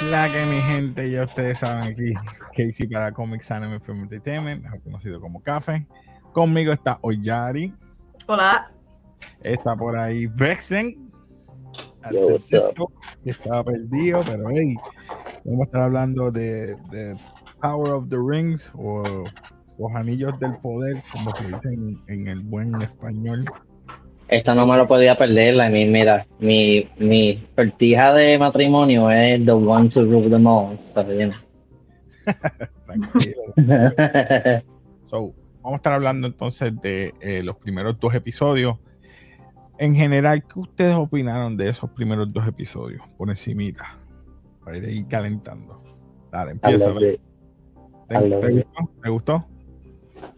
es 0.00 0.10
la 0.10 0.30
que 0.32 0.44
mi 0.46 0.60
gente? 0.60 1.10
Ya 1.10 1.24
ustedes 1.24 1.58
saben 1.58 1.84
aquí, 1.84 2.12
Casey 2.56 2.86
para 2.86 3.12
Comics 3.12 3.50
Anime 3.50 3.80
Film 3.80 4.02
Entertainment, 4.02 4.62
mejor 4.62 4.82
conocido 4.82 5.20
como 5.20 5.42
Café. 5.42 5.86
Conmigo 6.32 6.72
está 6.72 6.98
Oyari. 7.02 7.74
Hola. 8.26 8.70
Está 9.40 9.74
por 9.76 9.96
ahí 9.96 10.26
Vexen. 10.26 11.10
Yo, 12.12 12.28
que 13.24 13.30
estaba 13.30 13.64
perdido, 13.64 14.20
pero 14.24 14.48
hey, 14.50 14.74
vamos 15.44 15.60
a 15.60 15.64
estar 15.64 15.82
hablando 15.82 16.30
de, 16.30 16.76
de 16.90 17.16
Power 17.60 17.92
of 17.92 18.08
the 18.08 18.16
Rings 18.16 18.70
o 18.74 19.02
los 19.78 19.94
anillos 19.94 20.38
del 20.38 20.56
poder, 20.58 21.02
como 21.12 21.34
se 21.34 21.44
dice 21.44 21.72
en, 21.72 22.00
en 22.06 22.26
el 22.28 22.40
buen 22.40 22.80
español. 22.80 23.44
Esto 24.28 24.54
no 24.54 24.66
me 24.66 24.76
lo 24.76 24.86
podía 24.86 25.16
perder. 25.16 25.54
la 25.54 25.70
mí, 25.70 25.86
mira, 25.86 26.26
mi, 26.38 26.88
mi 26.98 27.34
pertija 27.54 28.12
de 28.12 28.38
matrimonio 28.38 29.10
es 29.10 29.44
the 29.44 29.52
one 29.52 29.88
to 29.88 30.02
rule 30.02 30.28
them 30.28 30.46
all. 30.46 30.74
Está 30.74 31.02
bien. 31.02 31.30
Tranquilo. 32.86 33.42
So, 35.08 35.32
vamos 35.62 35.72
a 35.72 35.76
estar 35.76 35.94
hablando 35.94 36.26
entonces 36.26 36.78
de 36.82 37.14
eh, 37.22 37.42
los 37.42 37.56
primeros 37.56 37.98
dos 37.98 38.14
episodios. 38.14 38.76
En 39.78 39.94
general, 39.94 40.44
¿qué 40.46 40.60
ustedes 40.60 40.94
opinaron 40.96 41.56
de 41.56 41.70
esos 41.70 41.88
primeros 41.92 42.30
dos 42.30 42.46
episodios? 42.46 43.00
Por 43.16 43.30
encimita. 43.30 43.96
Para 44.62 44.76
ir 44.76 45.06
calentando. 45.06 45.76
Dale, 46.30 46.50
I 46.50 46.52
empieza. 46.52 46.92
¿Te, 48.06 48.18
I 48.18 48.52
gustó? 48.52 48.90
¿Te 49.02 49.10
gustó? 49.10 49.46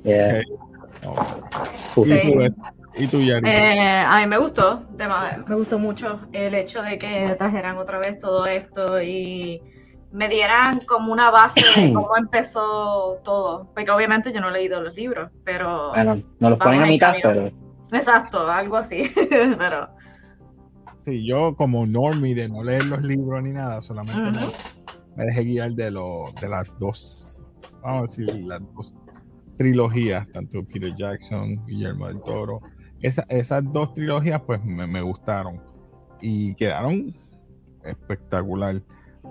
Yeah. 0.04 0.42
Sí. 2.04 2.14
¿Y, 2.96 3.06
tú. 3.06 3.18
Eh, 3.18 4.04
a 4.06 4.20
mí 4.20 4.26
me 4.26 4.38
gustó, 4.38 4.80
me 5.46 5.54
gustó 5.54 5.78
mucho 5.78 6.20
el 6.32 6.54
hecho 6.54 6.82
de 6.82 6.98
que 6.98 7.34
trajeran 7.38 7.78
otra 7.78 7.98
vez 7.98 8.18
todo 8.18 8.46
esto 8.46 9.00
y 9.00 9.62
me 10.12 10.28
dieran 10.28 10.80
como 10.80 11.12
una 11.12 11.30
base 11.30 11.62
de 11.76 11.92
cómo 11.94 12.16
empezó 12.16 13.20
todo. 13.22 13.70
Porque 13.74 13.90
obviamente 13.90 14.32
yo 14.32 14.40
no 14.40 14.48
he 14.48 14.52
leído 14.52 14.80
los 14.80 14.94
libros, 14.94 15.30
pero... 15.44 15.90
Bueno, 15.90 16.22
no 16.40 16.50
los 16.50 16.58
ponen 16.58 16.82
a 16.82 16.86
mitad, 16.86 17.14
camión. 17.20 17.52
pero 17.90 17.98
Exacto, 17.98 18.48
algo 18.48 18.76
así. 18.76 19.10
pero... 19.58 19.88
Sí, 21.04 21.26
yo 21.26 21.54
como 21.56 21.86
normie 21.86 22.34
de 22.34 22.48
no 22.48 22.62
leer 22.62 22.84
los 22.84 23.02
libros 23.02 23.42
ni 23.42 23.52
nada, 23.52 23.80
solamente 23.80 24.38
me, 25.16 25.24
dejé 25.24 25.44
guiar 25.44 25.72
de, 25.72 25.90
lo, 25.90 26.24
de 26.40 26.48
las 26.48 26.78
dos, 26.78 27.42
vamos 27.82 27.98
a 27.98 28.02
decir, 28.02 28.34
las 28.44 28.60
dos 28.74 28.92
trilogías, 29.56 30.30
tanto 30.30 30.62
Peter 30.64 30.94
Jackson, 30.94 31.64
Guillermo 31.66 32.06
del 32.08 32.20
Toro. 32.20 32.60
Esa- 33.00 33.26
esas 33.28 33.62
dos 33.72 33.94
trilogías 33.94 34.40
pues 34.42 34.62
me, 34.64 34.86
me 34.86 35.00
gustaron 35.02 35.60
y 36.20 36.54
quedaron 36.54 37.14
espectacular. 37.84 38.82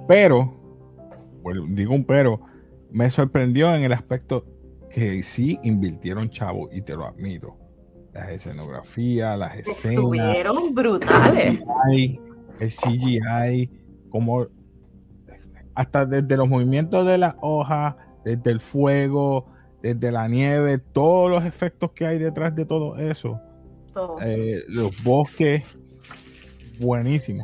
Pero, 0.08 0.53
bueno, 1.44 1.66
digo 1.70 1.94
un 1.94 2.03
pero, 2.03 2.39
me 2.92 3.09
sorprendió 3.09 3.73
en 3.76 3.84
el 3.84 3.94
aspecto 3.94 4.45
que 4.89 5.22
sí 5.23 5.59
invirtieron 5.64 6.30
chavo 6.30 6.70
y 6.72 6.81
te 6.81 6.95
lo 6.95 7.06
admito. 7.06 7.56
Las 8.14 8.30
escenografías, 8.30 9.38
las 9.38 9.56
escenas 9.58 9.86
Estuvieron 9.86 10.73
brutales. 10.73 11.59
CGI, 11.86 12.20
el 12.59 12.70
CGI, 12.72 13.70
como 14.10 14.48
hasta 15.76 16.05
desde 16.05 16.36
los 16.36 16.49
movimientos 16.49 17.05
de 17.05 17.17
las 17.20 17.36
hojas, 17.42 17.95
desde 18.26 18.52
el 18.52 18.60
fuego, 18.60 19.45
desde 19.82 20.11
la 20.11 20.27
nieve, 20.27 20.80
todos 20.80 21.30
los 21.30 21.45
efectos 21.45 21.92
que 21.92 22.05
hay 22.05 22.17
detrás 22.17 22.54
de 22.55 22.66
todo 22.66 22.98
eso. 22.98 23.39
Eh, 24.22 24.64
los 24.67 25.04
bosques, 25.04 25.77
buenísimo. 26.80 27.44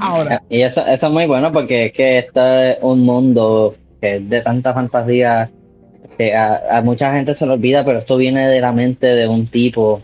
Ahora, 0.00 0.42
y 0.48 0.60
eso, 0.62 0.84
eso 0.86 1.06
es 1.06 1.12
muy 1.12 1.26
bueno 1.26 1.50
porque 1.50 1.86
es 1.86 1.92
que 1.92 2.18
este 2.18 2.72
es 2.72 2.78
un 2.82 3.00
mundo 3.00 3.74
que 4.00 4.16
es 4.16 4.28
de 4.28 4.40
tanta 4.42 4.74
fantasía 4.74 5.50
que 6.18 6.34
a, 6.34 6.78
a 6.78 6.82
mucha 6.82 7.12
gente 7.12 7.34
se 7.34 7.46
le 7.46 7.52
olvida, 7.54 7.84
pero 7.84 7.98
esto 7.98 8.16
viene 8.16 8.48
de 8.48 8.60
la 8.60 8.72
mente 8.72 9.06
de 9.06 9.26
un 9.26 9.46
tipo 9.46 10.02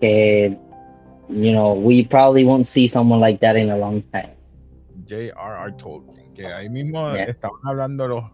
que, 0.00 0.56
you 1.28 1.50
know, 1.52 1.74
we 1.74 2.06
probably 2.08 2.44
won't 2.44 2.64
see 2.64 2.88
someone 2.88 3.20
like 3.20 3.40
that 3.40 3.56
in 3.56 3.70
a 3.70 3.76
long 3.76 4.02
time. 4.12 4.30
J.R.R. 5.08 5.72
Tolkien, 5.76 6.32
que 6.34 6.46
ahí 6.46 6.68
mismo 6.68 7.12
Yeah. 7.14 7.24
estaban 7.24 7.58
hablando 7.64 8.06
los, 8.06 8.24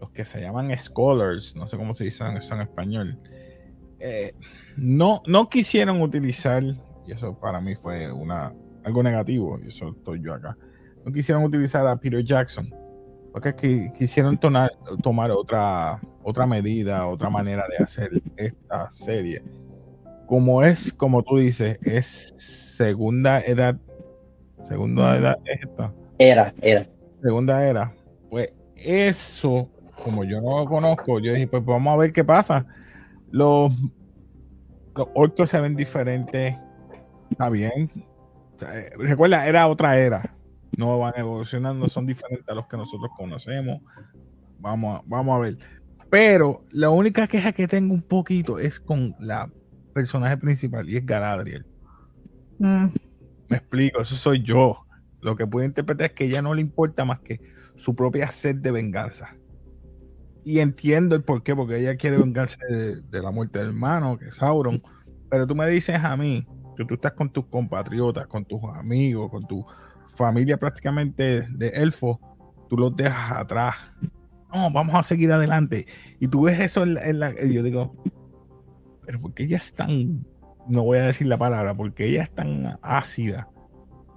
los 0.00 0.10
que 0.10 0.24
se 0.24 0.40
llaman 0.40 0.76
scholars, 0.78 1.54
no 1.54 1.66
sé 1.68 1.76
cómo 1.76 1.92
se 1.92 2.04
dice 2.04 2.24
eso 2.36 2.54
en 2.54 2.60
español, 2.62 3.18
eh, 4.00 4.32
no, 4.78 5.22
no 5.26 5.48
quisieron 5.48 6.00
utilizar, 6.00 6.62
y 6.62 7.12
eso 7.12 7.34
para 7.38 7.60
mí 7.60 7.74
fue 7.74 8.10
una, 8.12 8.52
algo 8.84 9.02
negativo, 9.02 9.58
y 9.62 9.68
eso 9.68 9.88
estoy 9.96 10.20
yo 10.22 10.34
acá, 10.34 10.56
no 11.04 11.12
quisieron 11.12 11.44
utilizar 11.44 11.86
a 11.86 11.96
Peter 11.96 12.22
Jackson, 12.24 12.72
porque 13.32 13.54
qui- 13.54 13.92
quisieron 13.92 14.36
tomar, 14.38 14.70
tomar 15.02 15.30
otra, 15.30 16.00
otra 16.22 16.46
medida, 16.46 17.06
otra 17.06 17.30
manera 17.30 17.64
de 17.76 17.84
hacer 17.84 18.22
esta 18.36 18.90
serie. 18.90 19.42
Como 20.26 20.62
es, 20.62 20.92
como 20.92 21.22
tú 21.22 21.38
dices, 21.38 21.78
es 21.82 22.32
segunda 22.36 23.40
edad, 23.40 23.76
segunda 24.60 25.16
edad 25.16 25.38
es 25.44 25.60
esta 25.62 25.92
Era, 26.18 26.52
era. 26.60 26.86
segunda 27.22 27.66
era, 27.66 27.94
pues 28.28 28.50
eso, 28.76 29.68
como 30.04 30.24
yo 30.24 30.40
no 30.40 30.58
lo 30.58 30.64
conozco, 30.66 31.18
yo 31.20 31.32
dije, 31.32 31.46
pues 31.48 31.64
vamos 31.64 31.92
a 31.94 31.96
ver 31.96 32.12
qué 32.12 32.24
pasa. 32.24 32.66
Los, 33.30 33.72
los 34.98 35.08
orcos 35.14 35.48
se 35.48 35.60
ven 35.60 35.76
diferentes, 35.76 36.56
está 37.30 37.48
bien. 37.48 37.90
O 38.56 38.58
sea, 38.58 38.78
eh, 38.78 38.90
Recuerda, 38.98 39.46
era 39.46 39.68
otra 39.68 39.96
era. 39.96 40.34
No 40.76 40.98
van 40.98 41.14
evolucionando, 41.16 41.88
son 41.88 42.04
diferentes 42.04 42.48
a 42.48 42.54
los 42.54 42.66
que 42.66 42.76
nosotros 42.76 43.10
conocemos. 43.16 43.80
Vamos 44.58 44.98
a, 44.98 45.02
vamos 45.06 45.36
a 45.36 45.38
ver. 45.38 45.58
Pero 46.10 46.64
la 46.72 46.90
única 46.90 47.28
queja 47.28 47.52
que 47.52 47.68
tengo 47.68 47.94
un 47.94 48.02
poquito 48.02 48.58
es 48.58 48.80
con 48.80 49.14
la 49.20 49.50
personaje 49.94 50.36
principal 50.36 50.88
y 50.88 50.96
es 50.96 51.06
Galadriel. 51.06 51.64
Mm. 52.58 52.86
Me 53.48 53.56
explico, 53.56 54.00
eso 54.00 54.16
soy 54.16 54.42
yo. 54.42 54.84
Lo 55.20 55.36
que 55.36 55.46
puedo 55.46 55.64
interpretar 55.64 56.08
es 56.08 56.12
que 56.12 56.24
ella 56.24 56.42
no 56.42 56.54
le 56.54 56.60
importa 56.60 57.04
más 57.04 57.20
que 57.20 57.40
su 57.76 57.94
propia 57.94 58.28
sed 58.28 58.56
de 58.56 58.72
venganza. 58.72 59.36
Y 60.44 60.60
entiendo 60.60 61.14
el 61.14 61.22
por 61.22 61.42
qué, 61.42 61.54
porque 61.54 61.78
ella 61.78 61.96
quiere 61.96 62.16
vengarse 62.16 62.58
de, 62.66 63.22
la 63.22 63.30
muerte 63.30 63.58
del 63.58 63.68
hermano, 63.68 64.18
que 64.18 64.26
es 64.26 64.36
Sauron. 64.36 64.82
Pero 65.30 65.46
tú 65.46 65.54
me 65.54 65.68
dices 65.68 66.02
a 66.02 66.16
mí 66.16 66.46
que 66.76 66.84
tú 66.84 66.94
estás 66.94 67.12
con 67.12 67.30
tus 67.30 67.46
compatriotas, 67.46 68.26
con 68.26 68.44
tus 68.44 68.60
amigos, 68.76 69.30
con 69.30 69.46
tu 69.46 69.66
familia 70.14 70.56
prácticamente 70.56 71.42
de 71.42 71.68
elfos, 71.68 72.18
tú 72.68 72.76
los 72.76 72.94
dejas 72.96 73.32
atrás. 73.32 73.76
No, 74.52 74.70
vamos 74.70 74.94
a 74.94 75.02
seguir 75.02 75.30
adelante. 75.32 75.86
Y 76.18 76.28
tú 76.28 76.42
ves 76.42 76.58
eso 76.60 76.82
en 76.82 76.94
la, 76.94 77.04
en 77.04 77.20
la- 77.20 77.34
yo 77.34 77.62
digo, 77.62 77.94
pero 79.04 79.20
porque 79.20 79.44
ella 79.44 79.58
es 79.58 79.72
tan, 79.74 80.24
no 80.66 80.84
voy 80.84 80.98
a 80.98 81.02
decir 81.02 81.26
la 81.26 81.38
palabra, 81.38 81.74
porque 81.74 82.06
ella 82.06 82.22
es 82.22 82.34
tan 82.34 82.78
ácida, 82.82 83.48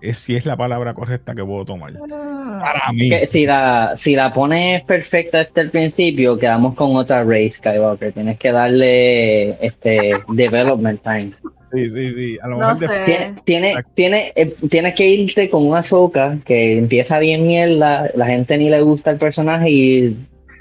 es 0.01 0.17
si 0.17 0.35
es 0.35 0.45
la 0.45 0.57
palabra 0.57 0.93
correcta 0.93 1.35
que 1.35 1.43
puedo 1.43 1.65
tomar. 1.65 1.93
Para 1.93 2.91
mí. 2.93 3.09
Que 3.09 3.25
si 3.25 3.45
la, 3.45 3.93
si 3.95 4.15
la 4.15 4.33
pones 4.33 4.83
perfecta 4.83 5.39
desde 5.39 5.61
el 5.61 5.71
principio, 5.71 6.37
quedamos 6.37 6.75
con 6.75 6.95
otra 6.95 7.23
Rey 7.23 7.49
Skywalker. 7.49 8.13
Tienes 8.13 8.37
que 8.37 8.51
darle 8.51 9.63
este 9.65 10.11
development 10.29 11.01
time. 11.03 11.31
Sí, 11.73 11.89
sí, 11.89 12.09
sí. 12.13 12.37
A 12.41 12.47
lo 12.47 12.57
No 12.57 12.73
mejor 12.73 12.89
sé. 12.89 13.05
Tiene, 13.05 13.35
tiene, 13.45 13.75
tiene, 13.93 14.33
eh, 14.35 14.55
tienes 14.69 14.93
que 14.93 15.07
irte 15.07 15.49
con 15.49 15.65
una 15.65 15.81
soca 15.81 16.37
que 16.45 16.77
empieza 16.77 17.17
bien 17.19 17.47
mierda, 17.47 18.11
la 18.13 18.25
gente 18.25 18.57
ni 18.57 18.69
le 18.69 18.81
gusta 18.81 19.11
el 19.11 19.17
personaje 19.17 19.69
y 19.69 20.17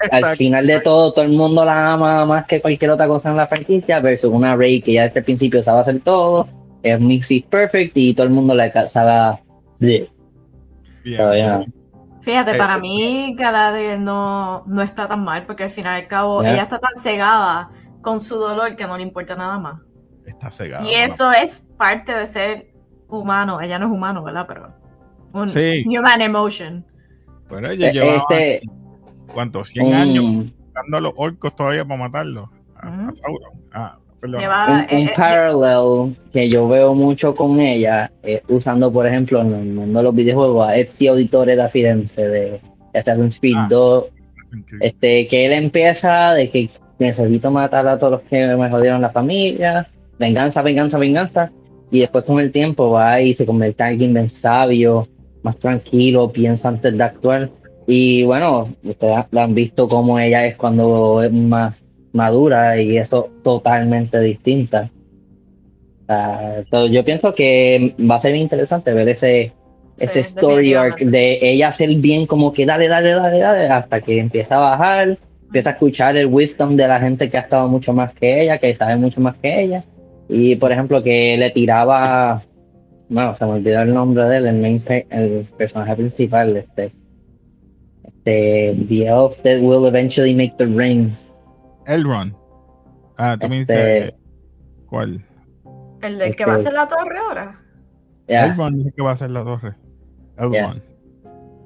al 0.09 0.19
Exacto. 0.19 0.37
final 0.37 0.67
de 0.67 0.79
todo 0.79 1.11
todo 1.11 1.25
el 1.25 1.31
mundo 1.31 1.65
la 1.65 1.93
ama 1.93 2.25
más 2.25 2.45
que 2.45 2.61
cualquier 2.61 2.91
otra 2.91 3.07
cosa 3.07 3.29
en 3.29 3.35
la 3.37 3.47
franquicia 3.47 3.99
versus 3.99 4.31
una 4.31 4.55
Rey 4.55 4.81
que 4.81 4.93
ya 4.93 5.03
desde 5.03 5.19
el 5.19 5.25
principio 5.25 5.61
sabe 5.61 5.81
hacer 5.81 5.99
todo, 5.99 6.47
es 6.83 6.99
mix 6.99 7.31
is 7.31 7.43
perfect 7.45 7.95
y 7.95 8.13
todo 8.13 8.25
el 8.27 8.33
mundo 8.33 8.53
la 8.55 8.71
ca- 8.71 8.85
sabe 8.87 9.39
bleh. 9.79 10.09
Bien, 11.03 11.17
todavía. 11.17 11.57
bien. 11.57 11.73
Fíjate, 12.21 12.55
para 12.55 12.75
eh, 12.77 12.81
mí 12.81 13.35
Galadriel 13.35 14.03
no, 14.03 14.63
no 14.67 14.81
está 14.83 15.07
tan 15.07 15.23
mal, 15.23 15.45
porque 15.47 15.63
al 15.63 15.69
final 15.71 15.99
y 15.99 16.03
al 16.03 16.07
cabo 16.07 16.43
ella 16.43 16.63
está 16.63 16.77
tan 16.79 16.95
cegada 17.01 17.71
con 18.01 18.21
su 18.21 18.35
dolor 18.37 18.75
que 18.75 18.85
no 18.85 18.95
le 18.97 19.03
importa 19.03 19.35
nada 19.35 19.57
más. 19.57 19.81
Está 20.25 20.51
cegada. 20.51 20.87
Y 20.87 20.93
eso 20.93 21.31
es 21.31 21.65
parte 21.77 22.13
de 22.13 22.27
ser 22.27 22.71
humano. 23.07 23.59
Ella 23.59 23.79
no 23.79 23.87
es 23.87 23.91
humano, 23.91 24.23
¿verdad? 24.23 24.45
Pero 24.47 24.71
un 25.33 25.49
Sí. 25.49 25.83
human 25.87 26.21
emotion. 26.21 26.85
Pero 27.49 27.69
ella 27.71 27.89
Eh, 27.89 27.93
llevaba, 27.93 28.23
este, 28.29 28.61
¿cuántos? 29.33 29.69
100 29.69 29.93
años 29.93 30.23
buscando 30.63 30.97
a 30.97 31.01
los 31.01 31.13
orcos 31.15 31.55
todavía 31.55 31.83
para 31.85 31.99
matarlos. 32.01 32.49
A, 32.75 32.87
a. 32.87 33.13
Sauron. 33.15 33.61
Ah, 33.73 33.97
perdón. 34.21 34.39
Lleva- 34.41 34.67
un, 34.67 34.79
eh, 34.79 34.87
un 34.91 35.07
eh, 35.07 35.11
parallel 35.15 36.15
que 36.31 36.49
yo 36.49 36.67
veo 36.67 36.93
mucho 36.95 37.33
con 37.35 37.59
ella, 37.59 38.11
eh, 38.23 38.41
usando 38.47 38.91
por 38.91 39.05
ejemplo 39.07 39.41
en 39.41 39.53
el 39.53 39.65
mundo 39.65 39.99
de 39.99 40.03
los 40.03 40.15
videojuegos 40.15 40.67
a 40.67 40.75
Ezio 40.77 41.11
Auditore 41.11 41.55
da 41.55 41.67
Firenze 41.67 42.27
de 42.27 42.61
Assassin's 42.93 43.39
Creed 43.39 43.55
Ah. 43.57 43.67
2, 43.69 44.05
Increíble. 44.53 44.87
este, 44.87 45.27
que 45.27 45.45
él 45.47 45.53
empieza 45.53 46.33
de 46.33 46.49
que 46.49 46.69
necesito 46.99 47.49
matar 47.51 47.87
a 47.87 47.97
todos 47.97 48.11
los 48.13 48.21
que 48.21 48.45
me 48.55 48.69
jodieron 48.69 49.01
la 49.01 49.09
familia, 49.09 49.87
venganza, 50.19 50.61
venganza, 50.61 50.97
venganza, 50.99 51.51
y 51.89 51.99
después 52.01 52.23
con 52.25 52.39
el 52.39 52.51
tiempo 52.51 52.91
va 52.91 53.19
y 53.21 53.33
se 53.33 53.45
convierte 53.45 53.81
en 53.83 53.89
alguien 53.89 54.13
bien 54.13 54.29
sabio, 54.29 55.07
más 55.43 55.57
tranquilo, 55.57 56.31
piensa 56.31 56.69
antes 56.69 56.95
de 56.95 57.03
actuar. 57.03 57.49
Y 57.87 58.23
bueno, 58.23 58.69
ustedes 58.83 59.25
la 59.31 59.43
han 59.43 59.55
visto 59.55 59.87
como 59.87 60.19
ella 60.19 60.45
es 60.45 60.55
cuando 60.55 61.23
es 61.23 61.31
más 61.33 61.75
madura 62.13 62.79
y 62.81 62.97
eso 62.97 63.29
totalmente 63.43 64.19
distinta. 64.19 64.89
Ah, 66.07 66.61
so, 66.69 66.87
yo 66.87 67.05
pienso 67.05 67.33
que 67.33 67.95
va 67.99 68.15
a 68.15 68.19
ser 68.19 68.33
bien 68.33 68.43
interesante 68.43 68.93
ver 68.93 69.07
ese, 69.09 69.53
Sí, 69.97 70.05
ese 70.05 70.19
story 70.21 70.73
arc 70.73 70.99
de 70.99 71.39
ella 71.41 71.67
hacer 71.67 71.93
bien 71.95 72.25
como 72.25 72.53
que 72.53 72.65
dale, 72.65 72.87
dale, 72.87 73.11
dale, 73.11 73.39
dale, 73.39 73.67
hasta 73.67 74.01
que 74.01 74.19
empieza 74.19 74.55
a 74.55 74.71
bajar, 74.71 75.17
empieza 75.43 75.71
a 75.71 75.73
escuchar 75.73 76.17
el 76.17 76.27
wisdom 76.27 76.75
de 76.75 76.87
la 76.87 76.99
gente 76.99 77.29
que 77.29 77.37
ha 77.37 77.41
estado 77.41 77.67
mucho 77.67 77.93
más 77.93 78.13
que 78.13 78.43
ella, 78.43 78.57
que 78.57 78.75
sabe 78.75 78.95
mucho 78.95 79.21
más 79.21 79.35
que 79.37 79.61
ella. 79.61 79.83
Y 80.29 80.55
por 80.55 80.71
ejemplo, 80.71 81.03
que 81.03 81.35
le 81.37 81.51
tiraba, 81.51 82.41
bueno, 83.09 83.33
se 83.33 83.45
me 83.45 83.51
olvidó 83.51 83.81
el 83.81 83.93
nombre 83.93 84.23
de 84.23 84.37
él, 84.37 84.47
el, 84.47 84.59
main 84.59 84.81
el 85.09 85.45
personaje 85.57 85.95
principal, 85.95 86.55
este, 86.55 86.91
este, 88.05 88.75
the 88.87 89.05
elf 89.05 89.35
that 89.43 89.59
will 89.61 89.85
eventually 89.85 90.33
make 90.33 90.55
the 90.57 90.65
rings. 90.65 91.33
Elrond. 91.87 92.33
Ah, 93.17 93.37
tú 93.39 93.47
me 93.47 93.61
Este- 93.61 93.73
dices. 93.93 94.13
¿Cuál? 94.87 95.25
El 96.01 96.17
del 96.17 96.35
que 96.35 96.43
Este- 96.43 96.45
va 96.45 96.53
a 96.53 96.55
hacer 96.57 96.73
la 96.73 96.87
torre 96.87 97.17
ahora. 97.17 97.59
Ya. 98.27 98.45
Elrond 98.47 98.77
dice 98.77 98.91
que 98.95 99.01
va 99.03 99.11
a 99.11 99.17
ser 99.17 99.31
la 99.31 99.43
torre. 99.43 99.75
Elrond. 100.37 100.81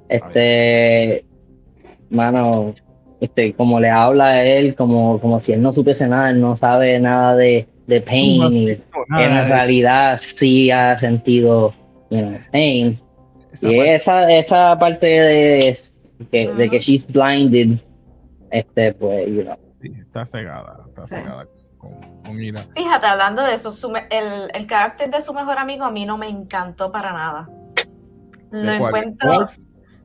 Este, 0.10 1.26
mano, 2.10 2.74
este, 3.22 3.54
como 3.54 3.80
le 3.80 3.90
habla 3.90 4.26
a 4.28 4.44
él, 4.44 4.76
como, 4.76 5.20
como 5.20 5.40
si 5.40 5.54
él 5.54 5.62
no 5.62 5.72
supiese 5.74 6.08
nada, 6.08 6.30
él 6.30 6.40
no 6.42 6.56
sabe 6.56 7.00
nada 7.00 7.36
de, 7.36 7.68
de 7.88 8.02
pain, 8.02 8.40
no 8.42 8.50
y 8.52 9.24
en 9.24 9.48
realidad 9.48 10.18
sí 10.22 10.70
ha 10.72 10.98
sentido 10.98 11.74
you 12.12 12.20
know, 12.20 12.34
pain. 12.52 13.00
esa 13.54 13.68
Y 13.72 13.78
parte. 13.78 13.96
esa, 13.96 14.32
esa 14.32 14.78
parte 14.78 15.08
de, 15.08 15.78
que, 16.32 16.54
de 16.54 16.70
que 16.70 16.80
she's 16.80 17.08
blinded, 17.08 17.80
este, 18.52 18.94
pues, 18.94 19.28
you 19.28 19.42
know, 19.44 19.58
está 19.90 20.26
cegada. 20.26 20.80
Está 20.88 21.06
Sí. 21.06 21.16
cegada 21.16 21.48
con, 21.78 21.92
con 22.24 22.42
ira. 22.42 22.62
Fíjate, 22.76 23.06
hablando 23.08 23.42
de 23.44 23.54
eso, 23.54 23.72
su 23.72 23.94
el, 23.96 24.52
el 24.54 24.68
carácter 24.68 25.10
de 25.10 25.22
su 25.22 25.34
mejor 25.34 25.58
amigo 25.58 25.86
a 25.86 25.92
mí 25.92 26.06
no 26.06 26.18
me 26.18 26.28
encantó 26.30 26.92
para 26.92 27.12
nada. 27.14 27.50
Lo 28.52 28.72
encuentro. 28.72 29.48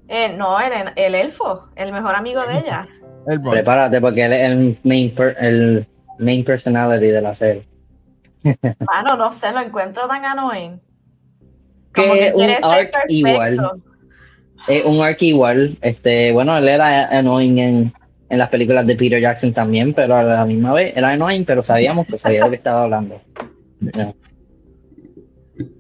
Eh, 0.09 0.35
no, 0.37 0.59
el, 0.61 0.73
el 0.97 1.15
elfo, 1.15 1.69
el 1.77 1.93
mejor 1.93 2.17
amigo 2.17 2.43
de 2.45 2.59
ella. 2.59 2.89
Prepárate 3.51 4.01
porque 4.01 4.25
él 4.25 4.33
es 4.33 4.51
el 4.51 4.79
main, 4.83 5.15
per- 5.15 5.37
el 5.39 5.87
main 6.19 6.45
personality 6.45 7.07
de 7.09 7.21
la 7.23 7.35
serie. 7.35 7.69
Mano, 8.93 9.17
no 9.17 9.31
sé, 9.31 9.53
lo 9.53 9.61
encuentro 9.61 10.09
tan 10.09 10.25
annoying. 10.25 10.81
Que 11.93 12.03
Como 12.03 12.15
que 12.15 12.29
un 12.31 12.35
quiere 12.35 12.55
ser 12.57 12.65
arc 12.65 12.95
igual. 13.09 13.71
Es 14.69 14.85
un 14.85 15.01
arc 15.01 15.23
igual, 15.23 15.79
este, 15.81 16.33
bueno, 16.33 16.57
él 16.59 16.69
era 16.69 17.07
annoying 17.19 17.59
en, 17.59 17.93
en 18.31 18.39
las 18.39 18.49
películas 18.49 18.87
de 18.87 18.95
Peter 18.97 19.21
Jackson 19.21 19.53
también, 19.53 19.93
pero 19.93 20.15
a 20.17 20.23
la 20.23 20.45
misma 20.47 20.73
vez 20.73 20.97
era 20.97 21.11
annoying, 21.11 21.45
pero 21.45 21.63
sabíamos 21.63 22.07
que 22.07 22.17
sabía 22.17 22.39
de 22.41 22.45
lo 22.47 22.51
que 22.51 22.57
estaba 22.57 22.85
hablando. 22.85 23.21
No. 23.81 24.15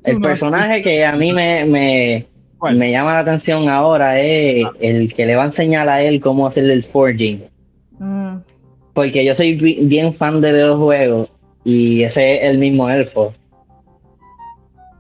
El 0.04 0.20
personaje 0.20 0.82
que 0.82 1.04
a 1.04 1.12
mí 1.16 1.32
me, 1.32 1.64
me, 1.64 2.26
me 2.74 2.90
llama 2.90 3.14
la 3.14 3.18
atención 3.20 3.68
ahora 3.68 4.20
es 4.20 4.66
el 4.80 5.14
que 5.14 5.24
le 5.26 5.36
va 5.36 5.42
a 5.44 5.46
enseñar 5.46 5.88
a 5.88 6.02
él 6.02 6.20
cómo 6.20 6.46
hacer 6.46 6.64
el 6.68 6.82
forging. 6.82 7.44
Mm, 7.98 8.36
Porque 8.94 9.24
yo 9.24 9.34
soy 9.34 9.54
bi- 9.54 9.78
bien 9.82 10.12
fan 10.12 10.40
de 10.40 10.52
los 10.52 10.78
juegos 10.78 11.28
y 11.64 12.02
ese 12.02 12.36
es 12.36 12.50
el 12.50 12.58
mismo 12.58 12.90
elfo. 12.90 13.32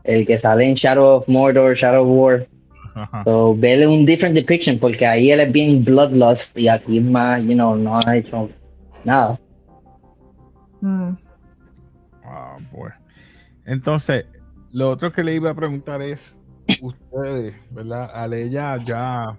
El 0.04 0.26
que 0.26 0.38
sale 0.38 0.64
en 0.66 0.74
Shadow 0.74 1.16
of 1.18 1.28
Mordor, 1.28 1.74
Shadow 1.74 2.02
of 2.04 2.08
War. 2.10 2.46
Ajá. 2.94 3.22
So, 3.24 3.54
verle 3.56 3.86
un 3.86 4.04
different 4.06 4.34
depiction 4.34 4.78
porque 4.78 5.06
ahí 5.06 5.30
él 5.30 5.40
es 5.40 5.52
bien 5.52 5.84
bloodlust 5.84 6.56
y 6.58 6.68
aquí 6.68 6.98
es 6.98 7.04
más, 7.04 7.44
you 7.44 7.54
know, 7.54 7.76
no 7.76 7.98
ha 8.04 8.16
hecho 8.16 8.48
nada. 9.04 9.38
mm. 10.80 11.12
Ah, 12.24 12.58
pues. 12.72 12.94
Entonces, 13.66 14.26
lo 14.72 14.90
otro 14.90 15.12
que 15.12 15.24
le 15.24 15.34
iba 15.34 15.50
a 15.50 15.54
preguntar 15.54 16.00
es, 16.02 16.36
ustedes, 16.80 17.54
¿verdad? 17.70 18.10
Al 18.14 18.32
ella 18.34 18.76
ya, 18.84 19.36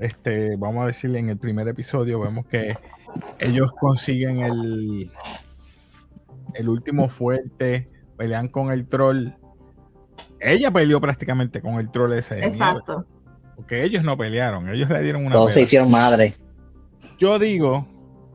este, 0.00 0.56
vamos 0.56 0.84
a 0.84 0.86
decirle 0.86 1.18
en 1.18 1.28
el 1.28 1.36
primer 1.38 1.68
episodio, 1.68 2.20
vemos 2.20 2.46
que 2.46 2.76
ellos 3.38 3.72
consiguen 3.72 4.40
el, 4.40 5.10
el 6.54 6.68
último 6.68 7.08
fuerte, 7.08 7.88
pelean 8.16 8.48
con 8.48 8.72
el 8.72 8.86
troll. 8.86 9.28
Ella 10.40 10.70
peleó 10.70 11.00
prácticamente 11.00 11.60
con 11.60 11.74
el 11.74 11.90
troll 11.90 12.12
ese 12.12 12.44
Exacto. 12.44 13.06
porque 13.56 13.82
ellos 13.82 14.04
no 14.04 14.16
pelearon, 14.16 14.68
ellos 14.68 14.88
le 14.90 15.00
dieron 15.02 15.24
una 15.24 15.34
Todos 15.34 15.52
se 15.52 15.62
hicieron 15.62 15.90
madre. 15.90 16.36
Yo 17.18 17.38
digo 17.38 17.86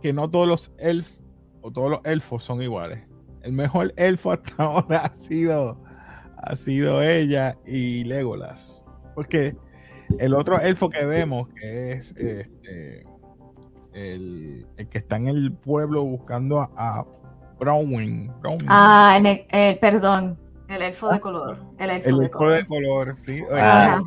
que 0.01 0.13
no 0.13 0.29
todos 0.29 0.47
los 0.47 0.71
elfos 0.77 1.19
o 1.61 1.71
todos 1.71 1.91
los 1.91 1.99
elfos 2.05 2.43
son 2.43 2.61
iguales. 2.61 2.99
El 3.43 3.53
mejor 3.53 3.93
elfo 3.97 4.31
hasta 4.31 4.51
ahora 4.63 5.05
ha 5.05 5.13
sido, 5.13 5.77
ha 6.37 6.55
sido 6.55 7.01
ella 7.03 7.55
y 7.65 8.03
Legolas. 8.03 8.83
Porque 9.13 9.55
el 10.19 10.33
otro 10.33 10.59
elfo 10.59 10.89
que 10.89 11.05
vemos, 11.05 11.47
que 11.49 11.91
es 11.93 12.11
este, 12.17 13.05
el, 13.93 14.65
el 14.77 14.87
que 14.89 14.97
está 14.97 15.17
en 15.17 15.27
el 15.27 15.51
pueblo 15.53 16.03
buscando 16.03 16.59
a, 16.61 16.69
a. 16.75 17.05
Brownwing. 17.59 18.31
Ah, 18.69 19.19
el, 19.23 19.45
el- 19.51 19.77
perdón, 19.77 20.35
el 20.71 20.81
elfo 20.81 21.09
de 21.11 21.19
color. 21.19 21.57
El 21.79 21.89
elfo 21.89 22.09
el 22.09 22.17
de 22.17 22.25
elfo 22.25 22.37
color. 22.37 22.57
de 22.57 22.65
color, 22.65 23.15
sí. 23.17 23.43
Ah. 23.53 24.01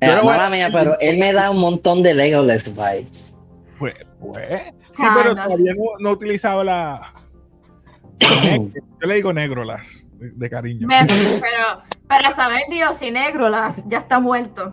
Yo 0.00 0.08
Eh, 0.12 0.22
mala 0.22 0.50
mía, 0.50 0.68
pero 0.72 0.98
él 1.00 1.18
me 1.18 1.32
da 1.32 1.50
un 1.50 1.58
montón 1.60 2.02
de 2.02 2.12
Legolas 2.14 2.68
vibes. 2.68 3.34
Pues, 3.78 3.94
pues. 4.20 4.62
Sí, 4.92 5.02
Ah, 5.06 5.14
pero 5.16 5.34
no. 5.34 5.42
todavía 5.44 5.74
no, 5.74 5.82
no 6.00 6.10
utilizaba 6.10 6.62
la. 6.64 7.12
Yo 8.20 9.06
le 9.08 9.14
digo 9.14 9.32
negrolas, 9.32 10.04
de, 10.18 10.30
de 10.32 10.50
cariño. 10.50 10.86
Me- 10.86 11.06
pero, 11.06 11.82
pero 12.08 12.30
saber 12.34 12.62
Dios 12.70 13.00
y 13.02 13.10
Negrolas 13.10 13.84
ya 13.86 13.98
está 13.98 14.18
muerto. 14.20 14.72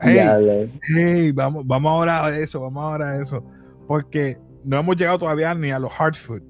Hey, 0.00 1.32
vamos, 1.32 1.66
vamos 1.66 1.90
ahora 1.90 2.26
a 2.26 2.36
eso, 2.38 2.60
vamos 2.60 2.82
ahora 2.84 3.10
a 3.12 3.22
eso. 3.22 3.42
Porque 3.86 4.36
no 4.64 4.78
hemos 4.78 4.96
llegado 4.96 5.18
todavía 5.18 5.54
ni 5.54 5.70
a 5.70 5.78
los 5.78 5.92
Hardfoot. 5.92 6.42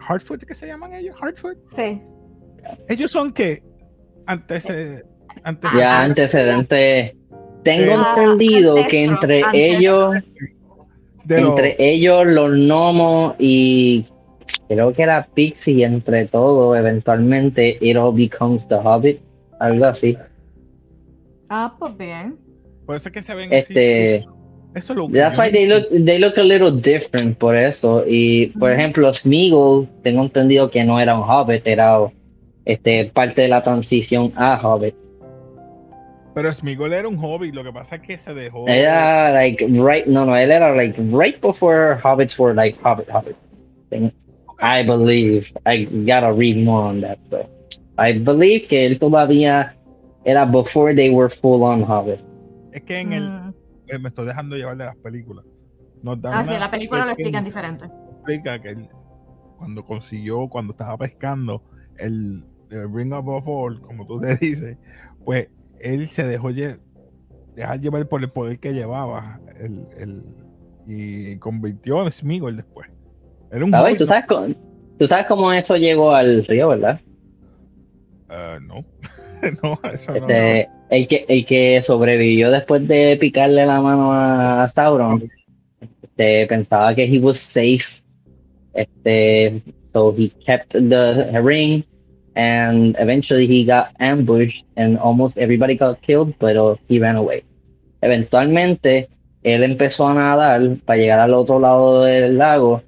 ¿Hardfoot 0.00 0.44
qué 0.44 0.54
se 0.54 0.66
llaman 0.66 0.92
ellos? 0.94 1.16
¿Hardfoot? 1.20 1.56
Sí. 1.74 2.02
¿Ellos 2.88 3.10
son 3.10 3.32
qué? 3.32 3.62
Antes, 4.26 4.68
eh, 4.70 5.02
antes 5.42 5.70
Ya 5.74 6.00
Ah, 6.00 6.04
antecedente. 6.04 7.16
Tengo 7.62 7.92
Ah, 7.96 8.14
entendido 8.16 8.76
que 8.88 9.04
entre 9.04 9.42
ellos, 9.52 10.14
de 11.24 11.40
los- 11.40 11.50
entre 11.50 11.76
ellos, 11.78 12.26
los 12.26 12.50
gnomos 12.52 13.34
y 13.38 14.06
creo 14.68 14.92
que 14.94 15.04
la 15.06 15.26
Pixie, 15.34 15.84
entre 15.84 16.26
todo, 16.26 16.74
eventualmente 16.74 17.76
it 17.80 17.96
all 17.96 18.14
becomes 18.14 18.66
the 18.68 18.76
Hobbit, 18.76 19.20
algo 19.58 19.84
así. 19.86 20.16
Ah, 21.48 21.74
pues 21.78 21.96
bien. 21.96 22.36
por 22.86 22.96
eso 22.96 23.08
es 23.08 23.12
que 23.12 23.22
se 23.22 23.34
ven 23.36 23.52
Este- 23.52 24.16
así. 24.16 24.26
Eso 24.74 24.92
es 24.92 24.96
lo 24.96 25.08
que 25.08 25.14
That's 25.18 25.36
why 25.38 25.50
they 25.52 25.66
look, 25.66 25.88
they 26.04 26.18
look 26.18 26.34
a 26.38 26.42
little 26.42 26.70
different 26.72 27.36
por 27.38 27.54
eso. 27.56 28.04
Y 28.06 28.46
por 28.58 28.70
Ujú. 28.70 28.78
ejemplo, 28.78 29.12
Smeagol, 29.12 29.88
tengo 30.02 30.22
entendido 30.22 30.70
que 30.70 30.82
no 30.84 30.98
era 31.00 31.14
un 31.16 31.22
Hobbit, 31.28 31.66
era 31.66 31.98
este, 32.64 33.10
parte 33.14 33.42
de 33.42 33.48
la 33.48 33.62
transición 33.62 34.32
a 34.36 34.58
Hobbit. 34.62 34.94
Pero 36.34 36.52
Smigol 36.52 36.92
era 36.92 37.08
un 37.08 37.16
hobby, 37.16 37.50
lo 37.50 37.64
que 37.64 37.72
pasa 37.72 37.96
es 37.96 38.02
que 38.02 38.16
se 38.16 38.32
dejó. 38.34 38.68
Era 38.68 39.32
like 39.32 39.66
right, 39.66 40.06
no, 40.06 40.24
no, 40.24 40.36
él 40.36 40.50
era 40.52 40.74
like 40.74 40.96
right 41.12 41.40
before 41.42 41.98
Hobbits 42.02 42.38
were 42.38 42.54
like 42.54 42.78
Hobbit 42.84 43.08
Hobbit. 43.10 43.36
thing. 43.90 44.12
I 44.62 44.84
believe. 44.84 45.52
I 45.66 45.84
gotta 46.06 46.32
read 46.32 46.62
more 46.64 46.82
on 46.88 47.00
that, 47.00 47.18
but 47.30 47.48
I 47.98 48.12
believe 48.18 48.68
que 48.68 48.86
él 48.86 48.98
todavía 48.98 49.74
era 50.24 50.44
before 50.44 50.94
they 50.94 51.10
were 51.10 51.28
full 51.28 51.62
on 51.64 51.82
Hobbit. 51.82 52.20
Es 52.72 52.82
que 52.82 53.00
en 53.00 53.12
el. 53.12 53.28
Mm. 53.28 53.54
eh, 53.88 53.98
me 53.98 54.08
estoy 54.10 54.26
dejando 54.26 54.56
llevar 54.56 54.76
de 54.76 54.84
las 54.84 54.96
películas. 54.96 55.44
Nos 56.02 56.20
dan 56.22 56.32
Ah, 56.34 56.44
sí, 56.44 56.54
la 56.58 56.70
película 56.70 57.04
lo 57.04 57.10
explican 57.10 57.44
diferente. 57.44 57.86
explica 58.12 58.60
que 58.60 58.68
él, 58.68 58.88
cuando 59.58 59.84
consiguió, 59.84 60.46
cuando 60.48 60.70
estaba 60.72 60.96
pescando 60.96 61.62
el, 61.98 62.44
el 62.70 62.94
Ring 62.94 63.12
Above 63.12 63.44
All, 63.46 63.80
como 63.80 64.06
tú 64.06 64.20
te 64.20 64.36
dices, 64.40 64.76
pues 65.24 65.48
él 65.80 66.08
se 66.08 66.24
dejó 66.26 66.50
lle- 66.50 66.78
dejar 67.54 67.80
llevar 67.80 68.06
por 68.08 68.22
el 68.22 68.30
poder 68.30 68.58
que 68.58 68.72
llevaba 68.72 69.40
el, 69.60 69.86
el- 69.98 70.22
y 70.86 71.36
convirtió 71.36 72.02
en 72.02 72.10
Smigol 72.12 72.56
después. 72.56 72.88
Era 73.52 73.64
un 73.64 73.70
¿Sabes? 73.70 73.96
¿Tú 73.98 74.06
sabes, 74.06 74.24
cómo, 74.26 74.46
tú 74.98 75.06
sabes 75.06 75.26
cómo 75.26 75.52
eso 75.52 75.76
llegó 75.76 76.12
al 76.12 76.44
río, 76.46 76.68
¿verdad? 76.68 77.00
Ah, 78.28 78.58
no, 78.60 78.84
no, 79.62 79.78
eso 79.92 80.12
no. 80.12 80.16
Este, 80.28 80.68
el, 80.90 81.08
que, 81.08 81.24
el 81.28 81.44
que 81.46 81.80
sobrevivió 81.82 82.50
después 82.50 82.86
de 82.86 83.16
picarle 83.20 83.66
la 83.66 83.80
mano 83.80 84.12
a 84.12 84.68
Sauron, 84.68 85.28
este, 86.02 86.46
pensaba 86.46 86.94
que 86.94 87.04
he 87.04 87.18
was 87.18 87.38
safe. 87.38 88.00
Este, 88.72 89.62
so 89.92 90.12
he 90.12 90.30
kept 90.44 90.72
the 90.72 91.40
ring 91.42 91.84
and 92.36 92.96
eventually 92.98 93.46
he 93.46 93.64
got 93.64 93.90
ambushed 93.98 94.64
and 94.76 94.98
almost 94.98 95.36
everybody 95.36 95.76
got 95.76 96.00
killed, 96.02 96.34
pero 96.38 96.78
he 96.88 96.98
ran 97.00 97.16
away. 97.16 97.44
Eventualmente, 98.02 99.08
él 99.42 99.62
empezó 99.62 100.08
a 100.08 100.14
nadar 100.14 100.76
para 100.84 100.98
llegar 100.98 101.20
al 101.20 101.34
otro 101.34 101.58
lado 101.58 102.04
del 102.04 102.38
lago, 102.38 102.82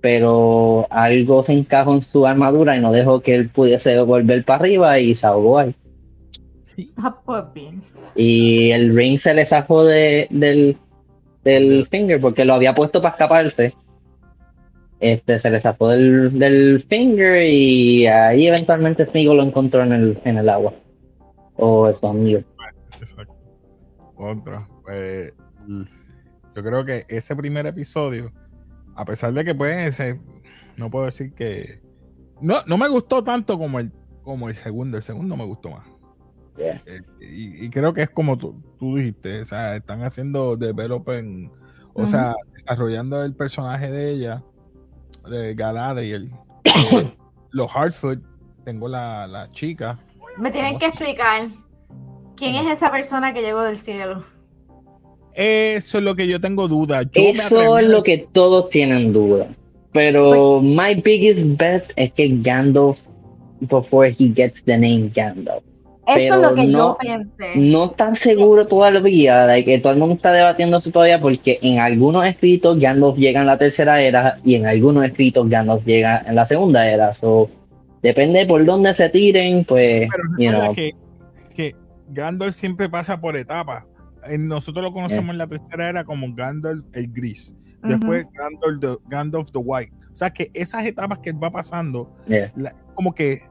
pero 0.00 0.86
algo 0.90 1.42
se 1.42 1.52
encajó 1.52 1.94
en 1.94 2.02
su 2.02 2.26
armadura 2.26 2.76
y 2.76 2.80
no 2.80 2.92
dejó 2.92 3.20
que 3.20 3.34
él 3.34 3.48
pudiese 3.48 4.00
volver 4.00 4.44
para 4.44 4.60
arriba 4.60 4.98
y 4.98 5.14
se 5.14 5.26
ahogó 5.26 5.58
ahí. 5.58 5.74
Ah, 6.98 7.16
pues 7.24 7.44
bien. 7.54 7.80
Y 8.14 8.70
el 8.70 8.94
ring 8.94 9.18
se 9.18 9.34
le 9.34 9.44
zafó 9.44 9.84
de, 9.84 10.26
del, 10.30 10.76
del 11.44 11.86
finger 11.86 12.20
porque 12.20 12.44
lo 12.44 12.54
había 12.54 12.74
puesto 12.74 13.00
para 13.00 13.14
escaparse. 13.14 13.72
Este 15.00 15.38
se 15.38 15.50
le 15.50 15.60
zafó 15.60 15.88
del, 15.88 16.38
del 16.38 16.80
finger 16.80 17.42
y 17.42 18.06
ahí 18.06 18.46
eventualmente 18.46 19.06
Smigo 19.06 19.34
lo 19.34 19.42
encontró 19.42 19.82
en 19.82 19.92
el, 19.92 20.20
en 20.24 20.38
el 20.38 20.48
agua. 20.48 20.74
O 21.56 21.92
su 21.92 22.06
amigo. 22.06 22.40
Exacto. 22.98 23.34
Otra. 24.16 24.68
Pues, 24.84 25.32
yo 25.68 26.62
creo 26.62 26.84
que 26.84 27.04
ese 27.08 27.36
primer 27.36 27.66
episodio, 27.66 28.32
a 28.94 29.04
pesar 29.04 29.32
de 29.32 29.44
que 29.44 29.54
pues 29.54 29.88
ese, 29.88 30.20
no 30.76 30.90
puedo 30.90 31.04
decir 31.04 31.34
que 31.34 31.80
no, 32.40 32.62
no 32.66 32.78
me 32.78 32.88
gustó 32.88 33.22
tanto 33.22 33.58
como 33.58 33.80
el 33.80 33.92
como 34.26 34.48
el 34.48 34.56
segundo, 34.56 34.96
el 34.96 35.04
segundo 35.04 35.36
me 35.36 35.44
gustó 35.44 35.70
más. 35.70 35.86
Yeah. 36.56 36.82
Eh, 36.86 37.00
y, 37.20 37.66
y 37.66 37.70
creo 37.70 37.94
que 37.94 38.02
es 38.02 38.10
como 38.10 38.36
tú, 38.36 38.60
tú 38.76 38.96
dijiste, 38.96 39.42
o 39.42 39.46
sea, 39.46 39.76
están 39.76 40.02
haciendo 40.02 40.56
developing, 40.56 41.52
o 41.94 42.06
sea, 42.08 42.34
desarrollando 42.52 43.22
el 43.22 43.34
personaje 43.34 43.88
de 43.88 44.10
ella, 44.10 44.42
de 45.28 45.54
Galadriel. 45.54 46.30
Eh, 46.64 47.12
los 47.50 47.70
Hardfoot, 47.70 48.20
tengo 48.64 48.88
la, 48.88 49.26
la 49.26 49.50
chica. 49.52 49.98
Me 50.38 50.50
tienen 50.50 50.78
que 50.78 50.86
explicar 50.86 51.48
quién 52.36 52.54
es 52.56 52.68
esa 52.68 52.90
persona 52.90 53.32
que 53.32 53.42
llegó 53.42 53.62
del 53.62 53.76
cielo. 53.76 54.22
Eso 55.34 55.98
es 55.98 56.04
lo 56.04 56.14
que 56.14 56.26
yo 56.26 56.40
tengo 56.40 56.66
duda. 56.66 57.02
Yo 57.02 57.10
Eso 57.14 57.78
es 57.78 57.86
lo 57.86 58.02
que 58.02 58.26
todos 58.32 58.70
tienen 58.70 59.12
duda. 59.12 59.48
Pero 59.92 60.60
my 60.60 60.94
biggest 60.94 61.42
bet 61.58 61.92
es 61.96 62.12
que 62.12 62.28
Gandalf, 62.42 62.98
before 63.60 64.08
he 64.08 64.28
gets 64.28 64.62
the 64.64 64.76
name 64.76 65.10
Gandalf. 65.14 65.62
Eso 66.06 66.34
es 66.34 66.40
lo 66.40 66.54
que 66.54 66.64
no- 66.66 66.78
yo 66.78 66.98
pensé. 67.00 67.52
No 67.56 67.90
tan 67.90 68.14
seguro 68.14 68.66
todavía, 68.66 69.46
de 69.46 69.64
que 69.64 69.78
todo 69.78 69.92
el 69.92 69.98
mundo 69.98 70.14
está 70.14 70.32
debatiéndose 70.32 70.90
todavía 70.92 71.20
porque 71.20 71.58
en 71.62 71.78
algunos 71.80 72.24
escritos 72.26 72.78
Gandalf 72.78 73.16
llega 73.16 73.40
en 73.40 73.46
la 73.46 73.58
tercera 73.58 74.00
era 74.00 74.38
y 74.44 74.54
en 74.54 74.66
algunos 74.66 75.04
escritos 75.04 75.48
Gandalf 75.48 75.84
llega 75.84 76.22
en 76.26 76.34
la 76.36 76.46
segunda 76.46 76.88
era. 76.88 77.12
So, 77.14 77.50
depende 78.02 78.46
por 78.46 78.64
dónde 78.64 78.94
se 78.94 79.08
tiren, 79.08 79.64
pues, 79.64 80.08
Pero 80.10 80.22
you 80.38 80.50
recuerda 80.50 80.64
know, 80.66 80.74
que, 80.74 80.90
que 81.54 81.74
Gandalf 82.10 82.54
siempre 82.54 82.88
pasa 82.88 83.20
por 83.20 83.36
etapas. 83.36 83.84
Nosotros 84.38 84.82
lo 84.84 84.92
conocemos 84.92 85.30
en 85.32 85.38
la 85.38 85.46
tercera 85.46 85.88
era 85.88 86.04
como 86.04 86.26
Gandalf 86.34 86.84
el 86.94 87.12
gris. 87.12 87.54
Después 87.82 88.26
Gandalf, 88.32 88.80
the, 88.80 89.08
Gandalf 89.08 89.50
the 89.52 89.58
white. 89.58 89.92
O 90.12 90.16
sea 90.16 90.30
que 90.30 90.50
esas 90.54 90.84
etapas 90.86 91.18
que 91.18 91.30
él 91.30 91.42
va 91.42 91.50
pasando, 91.50 92.10
yeah. 92.26 92.50
la- 92.56 92.72
como 92.94 93.14
que 93.14 93.42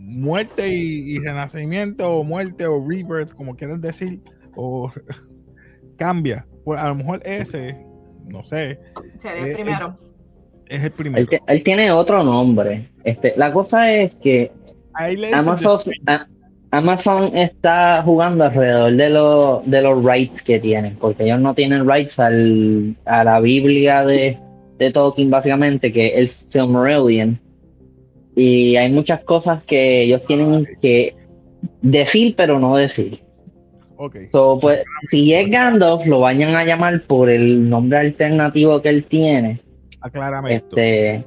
muerte 0.00 0.68
y, 0.68 1.14
y 1.14 1.18
renacimiento, 1.18 2.10
o 2.10 2.24
muerte 2.24 2.66
o 2.66 2.82
rebirth, 2.86 3.32
como 3.34 3.54
quieran 3.54 3.80
decir, 3.80 4.20
o 4.56 4.90
cambia. 5.96 6.46
Pues 6.64 6.80
a 6.80 6.88
lo 6.88 6.94
mejor 6.94 7.20
ese, 7.24 7.76
no 8.26 8.44
sé, 8.44 8.78
Sería 9.18 9.42
el 9.42 9.50
eh, 9.50 9.54
primero. 9.54 9.98
es 10.66 10.82
el 10.84 10.90
primero. 10.90 11.20
él, 11.22 11.28
te- 11.28 11.42
él 11.46 11.62
tiene 11.62 11.90
otro 11.92 12.22
nombre. 12.22 12.90
Este, 13.04 13.34
la 13.36 13.52
cosa 13.52 13.92
es 13.92 14.14
que 14.16 14.52
Ahí 14.94 15.16
le 15.16 15.28
dicen 15.28 15.40
Amazon, 15.40 15.80
a- 16.06 16.26
Amazon 16.72 17.36
está 17.36 18.02
jugando 18.04 18.44
alrededor 18.44 18.92
de, 18.92 19.10
los 19.10 19.66
de 19.70 19.82
los 19.82 20.04
rights 20.04 20.42
que 20.42 20.60
tienen, 20.60 20.96
porque 20.96 21.24
ellos 21.24 21.40
no 21.40 21.54
tienen 21.54 21.88
rights 21.88 22.18
al, 22.18 22.96
a 23.06 23.24
la 23.24 23.40
Biblia 23.40 24.04
de, 24.04 24.38
de 24.78 24.92
Tolkien, 24.92 25.30
básicamente, 25.30 25.92
que 25.92 26.08
es 26.08 26.14
el 26.14 26.28
Silmarillion. 26.28 27.40
Y 28.40 28.76
hay 28.76 28.90
muchas 28.90 29.22
cosas 29.24 29.62
que 29.64 30.04
ellos 30.04 30.24
tienen 30.26 30.66
que 30.80 31.14
decir, 31.82 32.34
pero 32.34 32.58
no 32.58 32.74
decir. 32.76 33.22
Ok. 33.96 34.16
So, 34.32 34.58
pues, 34.58 34.82
si 35.10 35.34
es 35.34 35.50
Gandalf, 35.50 36.06
lo 36.06 36.20
vayan 36.20 36.54
a 36.54 36.64
llamar 36.64 37.02
por 37.02 37.28
el 37.28 37.68
nombre 37.68 37.98
alternativo 37.98 38.80
que 38.80 38.88
él 38.88 39.04
tiene. 39.04 39.60
Aclárame. 40.00 40.54
Este, 40.54 41.22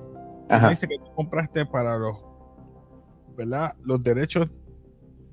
ajá. 0.49 0.69
dices 0.69 0.89
que 0.89 0.97
tú 0.97 1.13
compraste 1.13 1.67
para 1.67 1.99
los, 1.99 2.19
¿verdad? 3.37 3.73
Los 3.85 4.01
derechos 4.01 4.47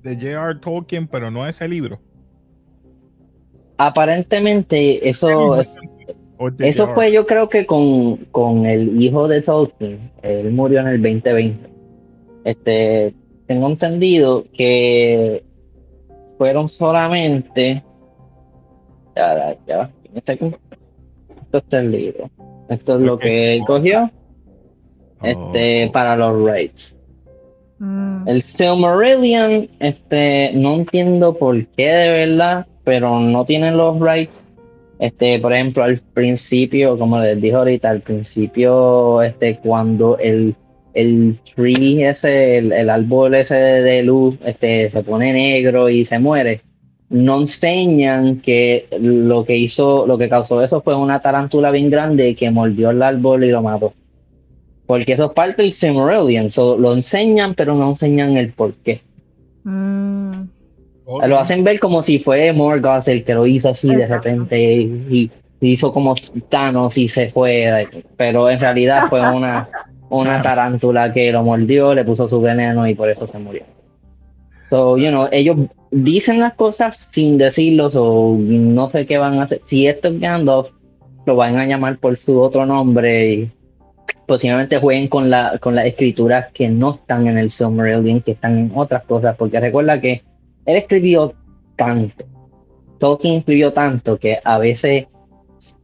de 0.03 0.13
J.R. 0.17 0.59
Tolkien, 0.59 1.07
pero 1.07 1.31
no 1.31 1.47
ese 1.47 1.67
libro. 1.67 1.99
Aparentemente, 3.77 5.09
eso 5.09 5.59
es, 5.59 5.75
¿O 6.37 6.47
es 6.47 6.57
de 6.57 6.69
Eso 6.69 6.87
fue 6.89 7.11
yo 7.11 7.25
creo 7.25 7.49
que 7.49 7.65
con, 7.65 8.17
con 8.25 8.67
el 8.67 9.01
hijo 9.01 9.27
de 9.27 9.41
Tolkien, 9.41 10.11
él 10.21 10.51
murió 10.51 10.81
en 10.81 10.87
el 10.89 11.01
2020. 11.01 11.70
Este, 12.43 13.13
tengo 13.47 13.67
entendido 13.67 14.45
que 14.53 15.43
fueron 16.37 16.67
solamente, 16.67 17.83
ya, 19.15 19.35
ya, 19.35 19.57
ya, 19.67 19.91
un 20.13 20.21
segundo. 20.21 20.57
esto 21.43 21.57
está 21.57 21.79
el 21.79 21.91
libro, 21.91 22.29
esto 22.69 22.95
es 22.95 23.01
lo 23.01 23.17
que 23.17 23.53
él 23.55 23.61
cogió, 23.67 24.09
este, 25.21 25.87
Oh. 25.87 25.91
para 25.91 26.15
los 26.15 26.43
raids. 26.43 26.95
Mm. 27.79 28.27
El 28.27 28.41
Silmarillion, 28.41 29.69
este, 29.79 30.51
no 30.53 30.75
entiendo 30.75 31.35
por 31.35 31.65
qué 31.67 31.87
de 31.87 32.09
verdad, 32.27 32.67
pero 32.83 33.19
no 33.19 33.43
tienen 33.45 33.77
los 33.77 33.99
rights. 33.99 34.43
Este, 34.99 35.39
por 35.39 35.51
ejemplo, 35.51 35.83
al 35.83 35.99
principio, 36.13 36.95
como 36.97 37.19
les 37.19 37.41
dije 37.41 37.55
ahorita, 37.55 37.89
al 37.89 38.01
principio, 38.01 39.21
este, 39.23 39.57
cuando 39.57 40.17
el, 40.19 40.55
el 40.93 41.39
tree 41.55 42.07
ese, 42.07 42.57
el, 42.57 42.71
el 42.71 42.89
árbol 42.89 43.35
ese 43.35 43.55
de, 43.55 43.81
de 43.81 44.03
luz, 44.03 44.37
este, 44.45 44.89
se 44.89 45.03
pone 45.03 45.33
negro 45.33 45.89
y 45.89 46.05
se 46.05 46.19
muere, 46.19 46.61
no 47.11 47.39
enseñan 47.39 48.39
que 48.39 48.87
lo 48.99 49.43
que 49.43 49.57
hizo, 49.57 50.07
lo 50.07 50.17
que 50.17 50.29
causó 50.29 50.63
eso 50.63 50.81
fue 50.81 50.95
una 50.95 51.21
tarántula 51.21 51.69
bien 51.69 51.89
grande 51.89 52.35
que 52.35 52.49
mordió 52.49 52.91
el 52.91 53.03
árbol 53.03 53.43
y 53.43 53.51
lo 53.51 53.61
mató. 53.61 53.93
Porque 54.85 55.13
eso 55.13 55.25
es 55.25 55.31
parte 55.31 55.61
del 55.61 55.73
Silmarillion. 55.73 56.49
So, 56.49 56.77
lo 56.77 56.93
enseñan, 56.93 57.53
pero 57.53 57.75
no 57.75 57.89
enseñan 57.89 58.37
el 58.37 58.53
por 58.53 58.73
qué. 58.75 59.01
Mm. 59.63 60.31
Lo 61.27 61.39
hacen 61.39 61.65
ver 61.65 61.79
como 61.79 62.01
si 62.01 62.17
fue 62.17 62.53
Morgoth 62.53 63.07
el 63.09 63.25
que 63.25 63.33
lo 63.33 63.45
hizo 63.45 63.69
así 63.69 63.93
de 63.93 64.07
repente 64.07 64.61
y, 64.61 65.29
y 65.59 65.71
hizo 65.71 65.91
como 65.91 66.15
Thanos 66.47 66.97
y 66.97 67.09
se 67.09 67.29
fue. 67.29 67.85
Pero 68.15 68.49
en 68.49 68.59
realidad 68.59 69.07
fue 69.09 69.19
una, 69.19 69.69
una 70.11 70.41
tarántula 70.41 71.13
que 71.13 71.31
lo 71.31 71.43
mordió, 71.43 71.93
le 71.93 72.03
puso 72.03 72.27
su 72.27 72.41
veneno 72.41 72.87
y 72.87 72.95
por 72.95 73.09
eso 73.09 73.25
se 73.25 73.39
murió. 73.39 73.63
So, 74.69 74.97
you 74.97 75.09
know, 75.09 75.27
ellos 75.31 75.57
dicen 75.89 76.39
las 76.39 76.53
cosas 76.53 77.09
sin 77.11 77.37
decirlos 77.37 77.95
o 77.95 78.37
no 78.37 78.89
sé 78.89 79.05
qué 79.05 79.17
van 79.17 79.39
a 79.39 79.43
hacer. 79.43 79.61
Si 79.63 79.87
esto 79.87 80.09
es 80.09 80.19
Gandalf, 80.19 80.69
lo 81.25 81.35
van 81.35 81.57
a 81.57 81.65
llamar 81.65 81.97
por 81.97 82.17
su 82.17 82.39
otro 82.39 82.65
nombre 82.65 83.33
y 83.33 83.51
posiblemente 84.27 84.79
jueguen 84.79 85.07
con, 85.07 85.29
la, 85.29 85.57
con 85.59 85.75
las 85.75 85.85
escrituras 85.85 86.47
que 86.53 86.69
no 86.69 86.95
están 86.95 87.27
en 87.27 87.37
el 87.37 87.49
Silmarillion, 87.49 88.21
que 88.21 88.31
están 88.31 88.57
en 88.57 88.71
otras 88.75 89.03
cosas, 89.03 89.35
porque 89.37 89.59
recuerda 89.59 89.99
que 89.99 90.23
él 90.65 90.75
escribió 90.75 91.33
tanto, 91.75 92.25
Tolkien 92.99 93.35
escribió 93.35 93.73
tanto 93.73 94.17
que 94.17 94.39
a 94.43 94.57
veces 94.57 95.07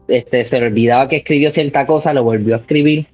este, 0.08 0.44
se 0.44 0.58
olvidaba 0.58 1.08
que 1.08 1.18
escribió 1.18 1.50
cierta 1.52 1.86
cosa, 1.86 2.14
lo 2.14 2.24
volvió 2.24 2.56
a 2.56 2.60
escribir 2.60 3.08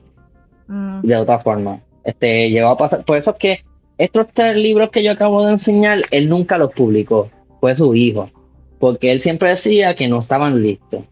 Mm. 0.74 1.02
de 1.02 1.16
otra 1.16 1.38
forma. 1.38 1.82
Este, 2.04 2.50
llegó 2.50 2.70
a 2.70 2.78
pasar, 2.78 3.06
por 3.06 3.18
eso 3.18 3.32
es 3.32 3.38
que 3.38 3.60
estos 4.00 4.26
tres 4.34 4.58
libros 4.58 4.90
que 4.90 5.04
yo 5.04 5.12
acabo 5.12 5.46
de 5.46 5.52
enseñar, 5.52 6.00
él 6.10 6.28
nunca 6.28 6.58
los 6.58 6.74
publicó, 6.74 7.30
fue 7.60 7.76
su 7.76 7.94
hijo, 7.94 8.32
porque 8.80 9.12
él 9.12 9.20
siempre 9.20 9.50
decía 9.50 9.94
que 9.94 10.08
no 10.08 10.18
estaban 10.18 10.64
listos. 10.64 11.04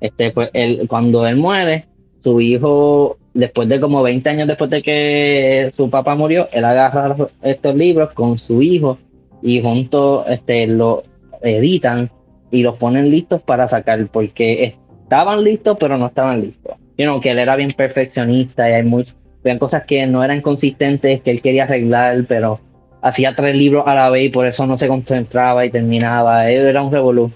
Este, 0.00 0.30
pues, 0.30 0.48
él, 0.52 0.86
cuando 0.88 1.26
él 1.26 1.36
muere, 1.36 1.86
su 2.22 2.40
hijo, 2.40 3.18
después 3.34 3.68
de 3.68 3.80
como 3.80 4.02
20 4.02 4.30
años 4.30 4.46
después 4.46 4.70
de 4.70 4.80
que 4.80 5.72
su 5.74 5.90
papá 5.90 6.14
murió, 6.14 6.48
él 6.52 6.64
agarra 6.64 7.16
estos 7.42 7.74
libros 7.74 8.12
con 8.12 8.38
su 8.38 8.62
hijo 8.62 8.98
y 9.42 9.60
juntos 9.60 10.24
este, 10.28 10.68
lo 10.68 11.02
editan 11.42 12.10
y 12.52 12.62
los 12.62 12.76
ponen 12.76 13.10
listos 13.10 13.42
para 13.42 13.66
sacar, 13.66 14.06
porque 14.06 14.76
estaban 15.02 15.42
listos, 15.42 15.76
pero 15.80 15.98
no 15.98 16.06
estaban 16.06 16.40
listos. 16.40 16.76
You 16.96 17.06
know, 17.06 17.20
que 17.20 17.30
él 17.30 17.38
era 17.38 17.56
bien 17.56 17.70
perfeccionista 17.70 18.68
y 18.68 18.72
hay 18.74 18.82
muchas 18.82 19.14
habían 19.44 19.58
cosas 19.58 19.84
que 19.84 20.06
no 20.06 20.24
eran 20.24 20.40
consistentes, 20.40 21.20
que 21.20 21.30
él 21.30 21.42
quería 21.42 21.64
arreglar, 21.64 22.24
pero 22.26 22.60
hacía 23.02 23.34
tres 23.34 23.54
libros 23.54 23.84
a 23.86 23.94
la 23.94 24.08
vez 24.08 24.26
y 24.26 24.28
por 24.30 24.46
eso 24.46 24.66
no 24.66 24.76
se 24.76 24.88
concentraba 24.88 25.66
y 25.66 25.70
terminaba. 25.70 26.50
Él 26.50 26.66
era 26.66 26.82
un 26.82 26.90
revolú. 26.90 27.30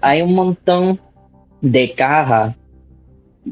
Hay 0.00 0.22
un 0.22 0.34
montón 0.36 1.00
de 1.60 1.92
cajas 1.94 2.54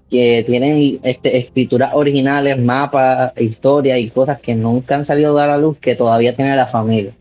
que 0.09 0.45
tienen 0.47 1.01
este, 1.03 1.37
escrituras 1.37 1.91
originales, 1.95 2.59
mapas, 2.63 3.33
historias 3.37 3.99
y 3.99 4.11
cosas 4.11 4.41
que 4.41 4.55
nunca 4.55 4.95
han 4.95 5.05
salido 5.05 5.37
a 5.39 5.47
la 5.49 5.59
luz 5.59 5.79
que 5.79 5.97
todavía 5.97 6.33
tiene 6.33 6.55
la 6.55 6.67
familia. 6.69 7.13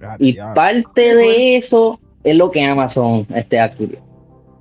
Ah, 0.00 0.16
Y 0.18 0.34
parte 0.54 1.14
de 1.14 1.56
eso 1.56 2.00
es 2.22 2.34
lo 2.34 2.50
que 2.50 2.64
Amazon 2.64 3.26
este, 3.34 3.60
adquirió. 3.60 3.98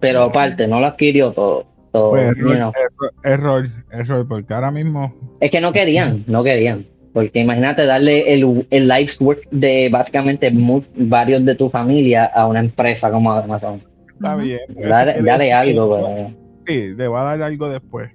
Pero 0.02 0.30
parte, 0.30 0.68
no 0.68 0.82
lo 0.82 0.88
adquirió 0.88 1.32
todo. 1.32 1.66
So, 1.94 2.10
Pues, 2.10 2.36
you 2.36 2.52
error, 2.52 2.58
know. 2.58 2.72
error, 2.76 3.14
error, 3.24 3.70
error, 3.92 4.28
porque 4.28 4.54
ahora 4.54 4.72
mismo 4.72 5.14
Es 5.40 5.52
que 5.52 5.62
no 5.62 5.72
querían, 5.72 6.24
no 6.28 6.44
querían. 6.44 6.88
Porque 7.14 7.40
imagínate 7.42 7.86
darle 7.86 8.34
el, 8.34 8.66
el 8.72 8.88
life's 8.88 9.22
work 9.22 9.48
de 9.52 9.90
básicamente 9.92 10.52
varios 10.96 11.46
de 11.46 11.54
tu 11.54 11.70
familia 11.70 12.26
a 12.26 12.48
una 12.48 12.60
empresa 12.62 13.12
como 13.12 13.32
Amazon. 13.32 13.84
está 14.08 14.36
bien. 14.36 14.60
Dale, 14.76 15.54
algo, 15.54 15.90
pues. 15.90 16.06
Sí, 16.66 16.96
le 16.96 17.08
va 17.08 17.22
a 17.22 17.38
dar 17.38 17.44
algo 17.44 17.70
después. 17.70 18.10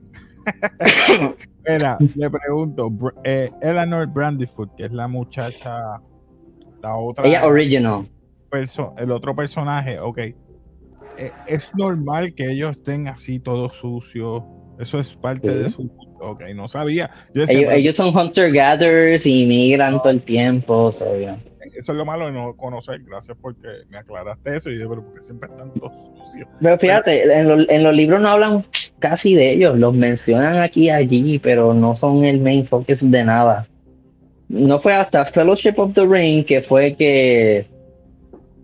Mira, 1.68 1.98
le 2.16 2.30
pregunto, 2.30 2.90
eh, 3.22 3.50
Eleanor 3.60 4.06
Brandyfoot, 4.08 4.74
que 4.74 4.84
es 4.86 4.92
la 4.92 5.06
muchacha, 5.06 6.00
la 6.82 6.96
otra, 6.96 7.26
Ella 7.26 7.46
original. 7.46 8.08
el 8.96 9.10
otro 9.12 9.36
personaje, 9.36 10.00
ok. 10.00 10.18
Eh, 11.18 11.30
es 11.46 11.70
normal 11.76 12.34
que 12.34 12.50
ellos 12.50 12.72
estén 12.72 13.08
así 13.08 13.38
todos 13.40 13.76
sucios. 13.76 14.42
Eso 14.78 14.98
es 15.00 15.08
parte 15.16 15.48
Sí. 15.48 15.54
de 15.54 15.70
su. 15.70 15.90
Ok, 16.20 16.42
no 16.54 16.68
sabía. 16.68 17.10
Yo 17.34 17.42
decía, 17.42 17.74
Ellos, 17.74 17.96
son 17.96 18.16
hunter 18.16 18.52
gatherers 18.52 19.26
y 19.26 19.44
migran 19.46 20.00
todo 20.00 20.10
el 20.10 20.22
tiempo. 20.22 20.88
Eso 20.90 21.92
es 21.92 21.98
lo 21.98 22.04
malo 22.04 22.26
de 22.26 22.32
no 22.32 22.54
conocer. 22.56 23.00
Gracias 23.04 23.36
porque 23.40 23.68
me 23.88 23.98
aclaraste 23.98 24.56
eso. 24.56 24.70
Y 24.70 24.78
yo, 24.80 24.88
pero 24.88 25.04
porque 25.04 25.22
siempre 25.22 25.48
están 25.48 25.72
todos 25.74 25.92
sucios. 26.24 26.48
Pero 26.60 26.78
fíjate, 26.78 27.32
en, 27.38 27.48
los- 27.48 27.68
en 27.68 27.82
los 27.84 27.94
libros 27.94 28.20
no 28.20 28.28
hablan 28.28 28.64
casi 29.00 29.34
de 29.34 29.52
ellos, 29.52 29.78
los 29.78 29.94
mencionan 29.94 30.58
aquí 30.58 30.84
y 30.86 30.90
allí, 30.90 31.38
pero 31.38 31.74
no 31.74 31.94
son 31.94 32.24
el 32.24 32.40
main 32.40 32.64
focus 32.64 33.08
de 33.08 33.24
nada. 33.24 33.66
No 34.48 34.78
fue 34.78 34.94
hasta 34.94 35.24
Fellowship 35.24 35.74
of 35.76 35.92
the 35.94 36.06
Ring 36.06 36.44
que 36.44 36.62
fue 36.62 36.94
que, 36.96 37.66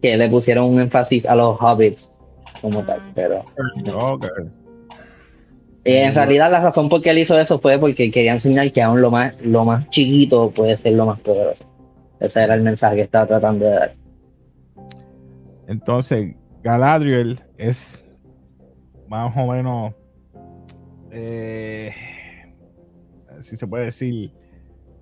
que 0.02 0.16
le 0.16 0.28
pusieron 0.28 0.66
un 0.66 0.80
énfasis 0.80 1.26
a 1.26 1.34
los 1.36 1.56
hobbits 1.60 2.13
como 2.60 2.82
tal, 2.82 3.00
pero 3.14 3.44
Ok. 3.94 4.24
eh, 5.84 6.04
en 6.04 6.14
realidad 6.14 6.50
la 6.50 6.60
razón 6.60 6.88
por 6.88 7.02
qué 7.02 7.10
él 7.10 7.18
hizo 7.18 7.38
eso 7.38 7.58
fue 7.58 7.78
porque 7.78 8.10
quería 8.10 8.32
enseñar 8.32 8.72
que 8.72 8.82
aún 8.82 9.00
lo 9.00 9.10
más, 9.10 9.34
lo 9.42 9.64
más 9.64 9.88
chiquito 9.90 10.50
puede 10.50 10.76
ser 10.76 10.94
lo 10.94 11.06
más 11.06 11.20
poderoso. 11.20 11.64
Ese 12.20 12.42
era 12.42 12.54
el 12.54 12.62
mensaje 12.62 12.96
que 12.96 13.02
estaba 13.02 13.26
tratando 13.26 13.66
de 13.66 13.70
dar. 13.72 13.94
Entonces, 15.66 16.34
Galadriel 16.62 17.40
es 17.58 18.02
más 19.08 19.32
o 19.36 19.46
menos, 19.46 19.92
eh, 21.10 21.92
si 23.40 23.56
se 23.56 23.66
puede 23.66 23.86
decir, 23.86 24.32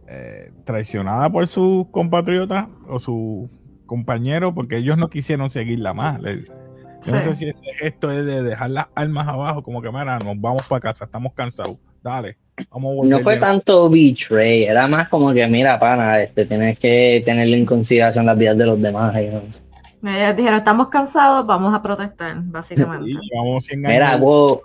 eh, 0.08 0.50
traicionada 0.64 1.30
por 1.30 1.46
sus 1.46 1.86
compatriotas 1.88 2.66
o 2.88 2.98
sus 2.98 3.48
compañeros, 3.86 4.52
porque 4.54 4.76
ellos 4.76 4.98
no 4.98 5.08
quisieron 5.08 5.50
seguirla 5.50 5.94
más. 5.94 6.20
Yo 7.06 7.12
no 7.12 7.18
Sí. 7.20 7.24
sé 7.28 7.34
si 7.34 7.48
ese 7.48 7.74
gesto 7.74 8.10
es 8.10 8.24
de 8.24 8.42
dejar 8.42 8.70
las 8.70 8.88
armas 8.94 9.28
abajo, 9.28 9.62
como 9.62 9.80
que, 9.82 9.90
mira, 9.90 10.18
nos 10.18 10.40
vamos 10.40 10.62
para 10.68 10.80
casa, 10.80 11.04
estamos 11.04 11.32
cansados. 11.34 11.76
Dale, 12.02 12.36
vamos 12.70 12.90
a 12.92 12.94
volver. 12.96 13.10
No 13.10 13.20
fue 13.20 13.36
tanto 13.36 13.88
betray, 13.88 14.64
era 14.64 14.88
más 14.88 15.08
como 15.08 15.32
que, 15.32 15.46
mira, 15.46 15.78
pana, 15.78 16.20
este, 16.22 16.46
tienes 16.46 16.78
que 16.78 17.22
tenerle 17.24 17.58
en 17.58 17.66
consideración 17.66 18.26
las 18.26 18.36
vidas 18.38 18.58
de 18.58 18.66
los 18.66 18.80
demás. 18.80 19.14
y 19.20 19.26
no 19.26 19.42
sé. 19.52 19.62
Ellos 20.04 20.36
dijeron, 20.36 20.58
estamos 20.58 20.88
cansados, 20.88 21.46
vamos 21.46 21.72
a 21.72 21.80
protestar, 21.80 22.34
básicamente. 22.42 23.18
Llevamos 23.30 23.64
100 23.66 23.80
Mira, 23.82 24.16
vos, 24.16 24.58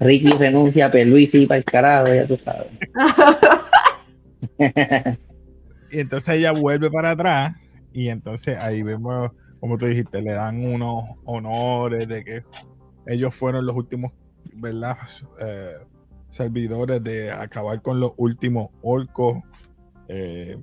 Ricky 0.00 0.30
renuncia 0.30 0.86
a 0.86 0.90
Perluisi 0.90 1.46
para 1.46 1.58
el 1.58 1.64
carajo, 1.64 2.12
ya 2.12 2.26
tú 2.26 2.36
sabes. 2.36 2.66
Y 5.92 6.00
entonces 6.00 6.34
ella 6.34 6.50
vuelve 6.50 6.90
para 6.90 7.12
atrás 7.12 7.54
y 7.92 8.08
entonces 8.08 8.58
ahí 8.60 8.82
vemos, 8.82 9.30
como 9.64 9.78
tú 9.78 9.86
dijiste, 9.86 10.20
le 10.20 10.32
dan 10.32 10.62
unos 10.62 11.04
honores 11.24 12.06
de 12.06 12.22
que 12.22 12.42
ellos 13.06 13.34
fueron 13.34 13.64
los 13.64 13.74
últimos, 13.74 14.12
¿verdad? 14.56 14.98
Eh, 15.40 15.70
servidores 16.28 17.02
de 17.02 17.30
acabar 17.30 17.80
con 17.80 17.98
los 17.98 18.12
últimos 18.18 18.68
orcos. 18.82 19.38
eh, 20.08 20.58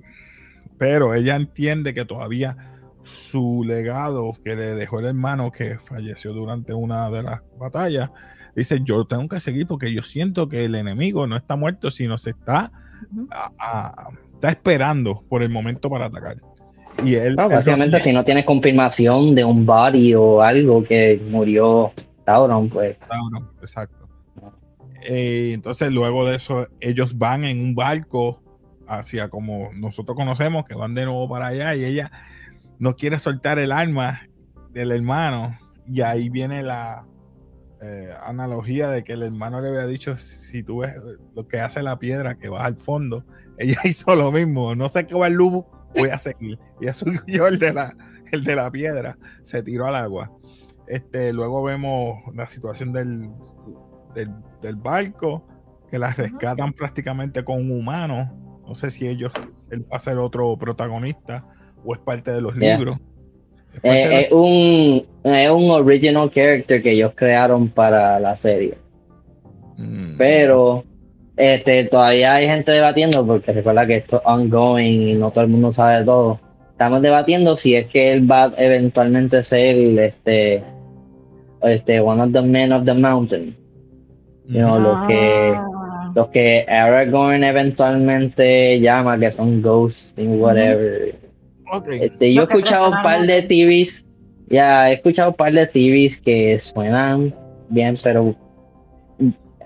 pero 0.78 1.14
ella 1.14 1.34
entiende 1.34 1.94
que 1.94 2.04
todavía 2.04 2.56
su 3.02 3.64
legado 3.66 4.34
que 4.44 4.54
le 4.54 4.76
dejó 4.76 5.00
el 5.00 5.06
hermano 5.06 5.50
que 5.50 5.80
falleció 5.80 6.32
durante 6.32 6.72
una 6.72 7.10
de 7.10 7.24
las 7.24 7.40
batallas, 7.58 8.08
dice, 8.54 8.82
yo 8.84 9.04
tengo 9.04 9.26
que 9.28 9.40
seguir 9.40 9.66
porque 9.66 9.92
yo 9.92 10.04
siento 10.04 10.48
que 10.48 10.64
el 10.64 10.76
enemigo 10.76 11.26
no 11.26 11.36
está 11.36 11.56
muerto, 11.56 11.90
sino 11.90 12.18
se 12.18 12.30
está 12.30 12.70
Ujú. 13.12 13.26
a- 13.32 13.50
a- 13.58 14.08
está 14.34 14.50
esperando 14.50 15.24
por 15.28 15.42
el 15.42 15.48
momento 15.48 15.90
para 15.90 16.06
atacar. 16.06 16.36
Y 17.04 17.14
él, 17.14 17.36
No, 17.36 17.48
básicamente, 17.48 18.00
si 18.00 18.12
no 18.12 18.24
tienes 18.24 18.44
confirmación 18.44 19.34
de 19.34 19.44
un 19.44 19.66
body 19.66 20.14
o 20.14 20.42
algo 20.42 20.84
que 20.84 21.20
murió 21.30 21.92
Sauron, 22.24 22.68
pues 22.68 22.96
Sauron, 23.08 23.50
exacto. 23.60 24.08
Eh, 25.04 25.50
entonces, 25.52 25.92
luego 25.92 26.26
de 26.26 26.36
eso, 26.36 26.68
ellos 26.80 27.18
van 27.18 27.44
en 27.44 27.60
un 27.60 27.74
barco 27.74 28.40
hacia 28.86 29.28
como 29.28 29.70
nosotros 29.74 30.16
conocemos, 30.16 30.64
que 30.64 30.74
van 30.74 30.94
de 30.94 31.04
nuevo 31.04 31.28
para 31.28 31.48
allá, 31.48 31.74
y 31.74 31.84
ella 31.84 32.12
no 32.78 32.96
quiere 32.96 33.18
soltar 33.18 33.58
el 33.58 33.72
arma 33.72 34.22
del 34.70 34.92
hermano. 34.92 35.58
Y 35.86 36.02
ahí 36.02 36.28
viene 36.28 36.62
la 36.62 37.06
eh, 37.80 38.10
analogía 38.22 38.88
de 38.88 39.02
que 39.02 39.14
el 39.14 39.22
hermano 39.22 39.60
le 39.60 39.68
había 39.68 39.86
dicho: 39.86 40.16
si 40.16 40.62
tú 40.62 40.78
ves 40.78 40.94
lo 41.34 41.48
que 41.48 41.60
hace 41.60 41.82
la 41.82 41.98
piedra 41.98 42.36
que 42.36 42.48
va 42.48 42.64
al 42.64 42.76
fondo, 42.76 43.24
ella 43.58 43.78
hizo 43.84 44.14
lo 44.14 44.30
mismo. 44.30 44.74
No 44.74 44.88
sé 44.88 45.06
qué 45.06 45.14
va 45.14 45.26
el 45.26 45.34
lubo, 45.34 45.81
voy 45.96 46.08
a 46.10 46.18
seguir. 46.18 46.58
Y 46.80 46.86
eso 46.86 47.06
yo 47.26 47.46
el 47.46 47.58
de 47.58 47.72
la, 47.72 47.94
el 48.30 48.44
de 48.44 48.56
la 48.56 48.70
piedra, 48.70 49.16
se 49.42 49.62
tiró 49.62 49.86
al 49.86 49.96
agua. 49.96 50.30
Este, 50.88 51.32
luego 51.32 51.62
vemos 51.62 52.18
la 52.34 52.46
situación 52.48 52.92
del, 52.92 53.30
del, 54.14 54.30
del 54.60 54.76
barco, 54.76 55.46
que 55.90 55.98
la 55.98 56.12
rescatan 56.12 56.72
prácticamente 56.72 57.44
con 57.44 57.58
un 57.60 57.70
humano. 57.70 58.60
No 58.66 58.74
sé 58.74 58.90
si 58.90 59.06
ellos, 59.08 59.32
él 59.70 59.84
va 59.90 59.96
a 59.96 60.00
ser 60.00 60.18
otro 60.18 60.56
protagonista 60.56 61.44
o 61.84 61.94
es 61.94 62.00
parte 62.00 62.30
de 62.32 62.40
los 62.40 62.54
Yeah. 62.54 62.76
libros. 62.76 62.98
Es 63.82 63.82
de 63.82 64.20
eh, 64.22 64.28
un, 64.32 65.06
es 65.24 65.50
un 65.50 65.70
original 65.70 66.30
character 66.30 66.82
que 66.82 66.92
ellos 66.92 67.12
crearon 67.16 67.68
para 67.68 68.20
la 68.20 68.36
serie. 68.36 68.76
Mm, 69.78 70.16
Pero 70.18 70.84
este, 71.36 71.84
todavía 71.84 72.34
hay 72.34 72.46
gente 72.46 72.72
debatiendo, 72.72 73.26
porque 73.26 73.52
recuerda 73.52 73.86
que 73.86 73.96
esto 73.96 74.16
es 74.16 74.22
ongoing 74.24 75.08
y 75.08 75.14
no 75.14 75.30
todo 75.30 75.44
el 75.44 75.50
mundo 75.50 75.72
sabe 75.72 76.04
todo. 76.04 76.40
Estamos 76.70 77.02
debatiendo 77.02 77.56
si 77.56 77.74
es 77.74 77.86
que 77.88 78.12
él 78.12 78.30
va 78.30 78.44
a 78.44 78.54
eventualmente 78.56 79.42
ser 79.42 79.76
este, 79.98 80.62
este, 81.62 82.00
one 82.00 82.22
of 82.22 82.32
the 82.32 82.42
men 82.42 82.72
of 82.72 82.84
the 82.84 82.94
mountain. 82.94 83.56
You 84.48 84.60
know, 84.60 84.78
los 84.78 85.06
que, 85.06 85.52
Ah. 85.54 86.12
los 86.14 86.28
que 86.28 86.66
Aragorn 86.68 87.44
eventualmente 87.44 88.80
llama, 88.80 89.18
que 89.18 89.30
son 89.30 89.62
ghosts 89.62 90.14
y 90.16 90.26
whatever. 90.26 91.14
Ok. 91.72 91.88
Este, 91.92 92.34
yo 92.34 92.42
he 92.42 92.44
escuchado 92.44 92.90
un 92.90 93.02
par 93.02 93.22
de 93.26 93.42
theories, 93.42 94.04
ya 94.48 94.90
he 94.90 94.94
escuchado 94.94 95.30
un 95.30 95.36
par 95.36 95.52
de 95.52 95.66
theories 95.68 96.20
que 96.20 96.58
suenan 96.58 97.34
bien, 97.70 97.94
pero 98.02 98.34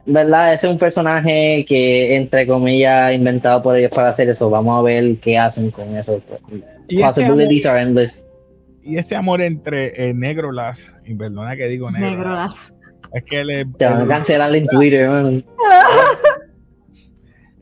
verdad, 0.06 0.54
ese 0.54 0.66
es 0.68 0.72
un 0.72 0.78
personaje 0.78 1.64
que 1.68 2.16
entre 2.16 2.46
comillas 2.46 3.12
inventado 3.14 3.62
por 3.62 3.76
ellos 3.76 3.90
para 3.94 4.08
hacer 4.10 4.28
eso. 4.28 4.48
Vamos 4.50 4.78
a 4.78 4.82
ver 4.82 5.16
qué 5.18 5.36
hacen 5.38 5.70
con 5.70 5.96
eso. 5.96 6.20
Y 6.88 7.02
ese, 7.02 7.04
amor, 7.04 7.14
Possibilities 7.36 7.66
are 7.66 7.82
endless. 7.82 8.24
y 8.82 8.96
ese 8.98 9.16
amor 9.16 9.42
entre 9.42 10.08
eh, 10.10 10.14
Negrolas, 10.14 10.94
y 11.04 11.14
perdona 11.14 11.56
que 11.56 11.66
digo 11.66 11.90
Negrolas, 11.90 12.16
Negrolas. 12.16 12.72
es 13.12 13.22
que 13.24 13.40
él 13.40 13.50
es- 13.50 13.66
Te 13.78 13.84
van 13.84 14.02
a 14.02 14.06
cancelar 14.06 14.54
en 14.54 14.66
Twitter, 14.68 15.08
man. 15.08 15.44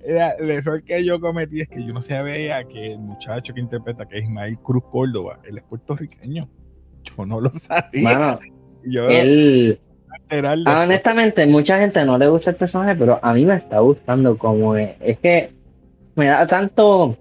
El 0.06 0.50
error 0.50 0.82
que 0.84 1.02
yo 1.02 1.18
cometí 1.18 1.60
es 1.62 1.68
que 1.68 1.82
yo 1.82 1.94
no 1.94 2.02
sabía 2.02 2.62
que 2.64 2.92
el 2.92 2.98
muchacho 2.98 3.54
que 3.54 3.60
interpreta, 3.60 4.06
que 4.06 4.18
es 4.18 4.24
Ismael 4.24 4.58
Cruz 4.58 4.84
Córdoba, 4.90 5.38
él 5.48 5.56
es 5.56 5.62
puertorriqueño. 5.64 6.46
Yo 7.04 7.24
no 7.24 7.40
lo 7.40 7.50
sabía. 7.50 8.02
Mano, 8.02 8.38
yo 8.84 9.08
él, 9.08 9.80
Ah, 10.30 10.82
honestamente, 10.82 11.46
mucha 11.46 11.78
gente 11.78 12.04
no 12.04 12.18
le 12.18 12.28
gusta 12.28 12.50
el 12.50 12.56
personaje, 12.56 12.96
pero 12.96 13.20
a 13.22 13.32
mí 13.34 13.44
me 13.44 13.56
está 13.56 13.78
gustando 13.80 14.36
como 14.38 14.74
es. 14.76 14.96
Es 15.00 15.18
que 15.18 15.52
me 16.16 16.26
da 16.26 16.46
tanto 16.46 17.16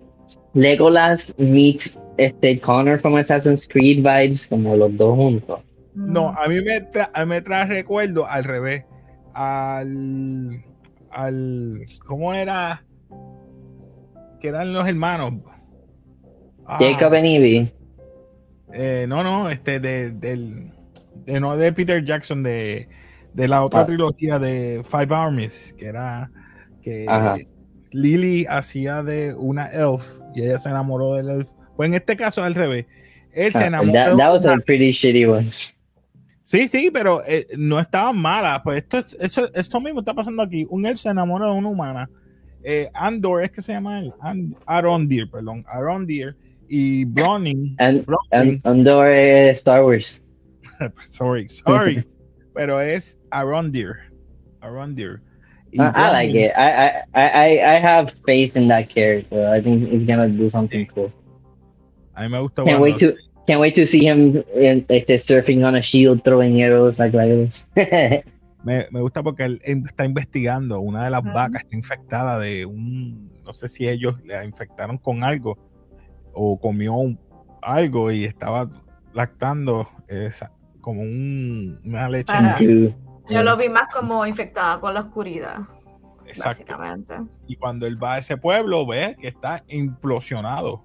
Legolas 0.53 1.35
meets 1.37 1.99
este 2.17 2.59
Connor 2.59 2.99
from 2.99 3.15
Assassin's 3.17 3.67
Creed 3.67 3.97
vibes 3.97 4.47
como 4.47 4.75
los 4.75 4.95
dos 4.97 5.15
juntos. 5.15 5.59
No, 5.95 6.31
Mm. 6.31 6.35
a 6.37 6.47
mí 6.47 6.61
me, 6.61 6.81
tra- 6.91 7.09
a 7.13 7.23
mí 7.25 7.29
me 7.29 7.41
trae 7.41 7.65
recuerdo 7.65 8.25
al 8.27 8.43
revés. 8.45 8.83
Al. 9.33 10.63
al 11.11 11.79
¿Cómo 12.07 12.33
era? 12.33 12.83
Que 14.39 14.47
eran 14.49 14.73
los 14.73 14.87
hermanos. 14.87 15.33
Ah, 16.65 16.77
Jacob 16.79 17.13
and 17.13 17.25
Evie. 17.25 17.73
eh, 18.73 19.05
no, 19.07 19.23
no, 19.23 19.49
este, 19.49 19.79
de, 19.79 20.11
del. 20.11 20.72
De, 21.25 21.39
no 21.39 21.55
de 21.57 21.71
Peter 21.73 22.03
Jackson, 22.03 22.43
de, 22.43 22.87
de 23.33 23.47
la 23.47 23.63
otra 23.63 23.81
Ah. 23.81 23.85
trilogía 23.85 24.39
de 24.39 24.83
Five 24.89 25.15
Armies, 25.15 25.73
que 25.77 25.85
era 25.87 26.29
que 26.81 27.05
Ajá. 27.07 27.37
Lily 27.91 28.45
hacía 28.49 29.03
de 29.03 29.33
una 29.33 29.67
elf 29.67 30.03
y 30.35 30.43
ella 30.43 30.57
se 30.57 30.69
enamoró 30.69 31.13
del 31.15 31.29
elf. 31.29 31.49
Pues 31.75 31.87
en 31.87 31.93
este 31.95 32.15
caso 32.17 32.43
al 32.43 32.55
revés. 32.55 32.85
Él 33.33 33.51
se 33.51 33.59
Ah, 33.59 33.67
enamoró 33.67 33.93
that, 33.93 34.17
that 34.17 34.31
was 34.33 34.45
una- 34.45 34.55
a 34.55 34.59
pretty 34.59 34.91
shitty 34.91 35.25
one. 35.25 35.49
Sí, 36.43 36.67
sí, 36.67 36.91
pero 36.91 37.23
eh, 37.25 37.47
no 37.57 37.79
estaban 37.79 38.17
malas. 38.17 38.61
Pues 38.63 38.77
esto, 38.83 38.97
es- 38.99 39.15
eso- 39.19 39.49
esto 39.53 39.79
mismo 39.79 39.99
está 40.01 40.13
pasando 40.13 40.43
aquí. 40.43 40.67
Un 40.69 40.85
elf 40.85 40.99
se 40.99 41.09
enamora 41.09 41.47
de 41.47 41.53
una 41.53 41.69
humana. 41.69 42.09
Eh, 42.63 42.89
Andor 42.93 43.43
es 43.43 43.51
que 43.51 43.61
se 43.61 43.71
llama 43.73 43.99
él. 43.99 44.13
And- 44.21 44.55
Arondir, 44.65 45.29
perdón. 45.31 45.63
Arondir 45.67 46.35
y 46.67 47.05
Browning. 47.05 47.75
And, 47.79 48.05
Browning 48.05 48.61
and 48.63 48.67
Andor 48.67 49.07
eh, 49.07 49.49
Star 49.51 49.83
Wars. 49.83 50.21
sorry, 51.09 51.47
sorry. 51.65 52.03
pero 52.53 52.79
es 52.81 53.17
Arondir. 53.31 53.95
Arondir. 54.61 55.21
Y 55.71 55.81
I, 55.81 55.85
I 55.95 56.11
like 56.11 56.35
it. 56.35 56.51
I, 56.55 56.69
I, 56.69 57.03
I, 57.15 57.23
I- 57.23 57.77
I 57.77 57.79
have 57.79 58.13
faith 58.25 58.55
in 58.55 58.67
that 58.67 58.89
character. 58.89 59.49
I 59.49 59.59
think 59.61 59.89
he's 59.89 60.05
gonna 60.05 60.27
do 60.27 60.49
something 60.49 60.85
cool. 60.93 61.11
A 62.15 62.21
mí 62.23 62.29
me 62.29 62.39
gusta 62.39 62.63
Can't 62.63 62.79
wait 62.79 62.97
to 62.99 63.13
can't 63.47 63.59
wait 63.59 63.73
to 63.75 63.85
see 63.87 64.05
him 64.07 64.43
in, 64.55 64.85
este, 64.87 65.17
surfing 65.17 65.65
on 65.65 65.75
a 65.75 65.81
shield, 65.81 66.23
throwing 66.23 66.61
arrows 66.61 66.97
like 66.99 67.11
Legolas. 67.17 67.65
Me, 68.63 68.87
me 68.91 69.01
gusta 69.01 69.21
porque 69.21 69.43
él 69.43 69.59
está 69.65 70.05
investigando. 70.05 70.79
Una 70.79 71.03
de 71.03 71.09
las 71.09 71.21
vacas 71.23 71.63
está 71.63 71.75
infectada 71.75 72.39
de 72.39 72.65
un. 72.65 73.29
No 73.43 73.51
sé 73.51 73.67
si 73.67 73.89
ellos 73.89 74.15
la 74.23 74.45
infectaron 74.45 74.97
con 74.97 75.21
algo 75.25 75.57
o 76.33 76.57
comió 76.57 76.93
un- 76.93 77.19
algo 77.61 78.09
y 78.09 78.23
estaba 78.23 78.69
lactando 79.13 79.89
esa- 80.07 80.53
como 80.83 81.01
un- 81.01 81.79
una 81.85 82.09
leche. 82.09 82.31
Para-. 82.33 82.57
Yo 82.59 83.41
lo 83.41 83.55
vi 83.55 83.69
más 83.69 83.87
como 83.91 84.25
infectada 84.27 84.79
con 84.81 84.93
la 84.93 84.99
oscuridad, 84.99 85.59
Exacto. 86.25 86.49
básicamente. 86.49 87.15
Y 87.47 87.55
cuando 87.55 87.87
él 87.87 88.01
va 88.03 88.15
a 88.15 88.17
ese 88.17 88.35
pueblo, 88.35 88.85
ve 88.85 89.15
que 89.19 89.29
está 89.29 89.63
implosionado. 89.69 90.83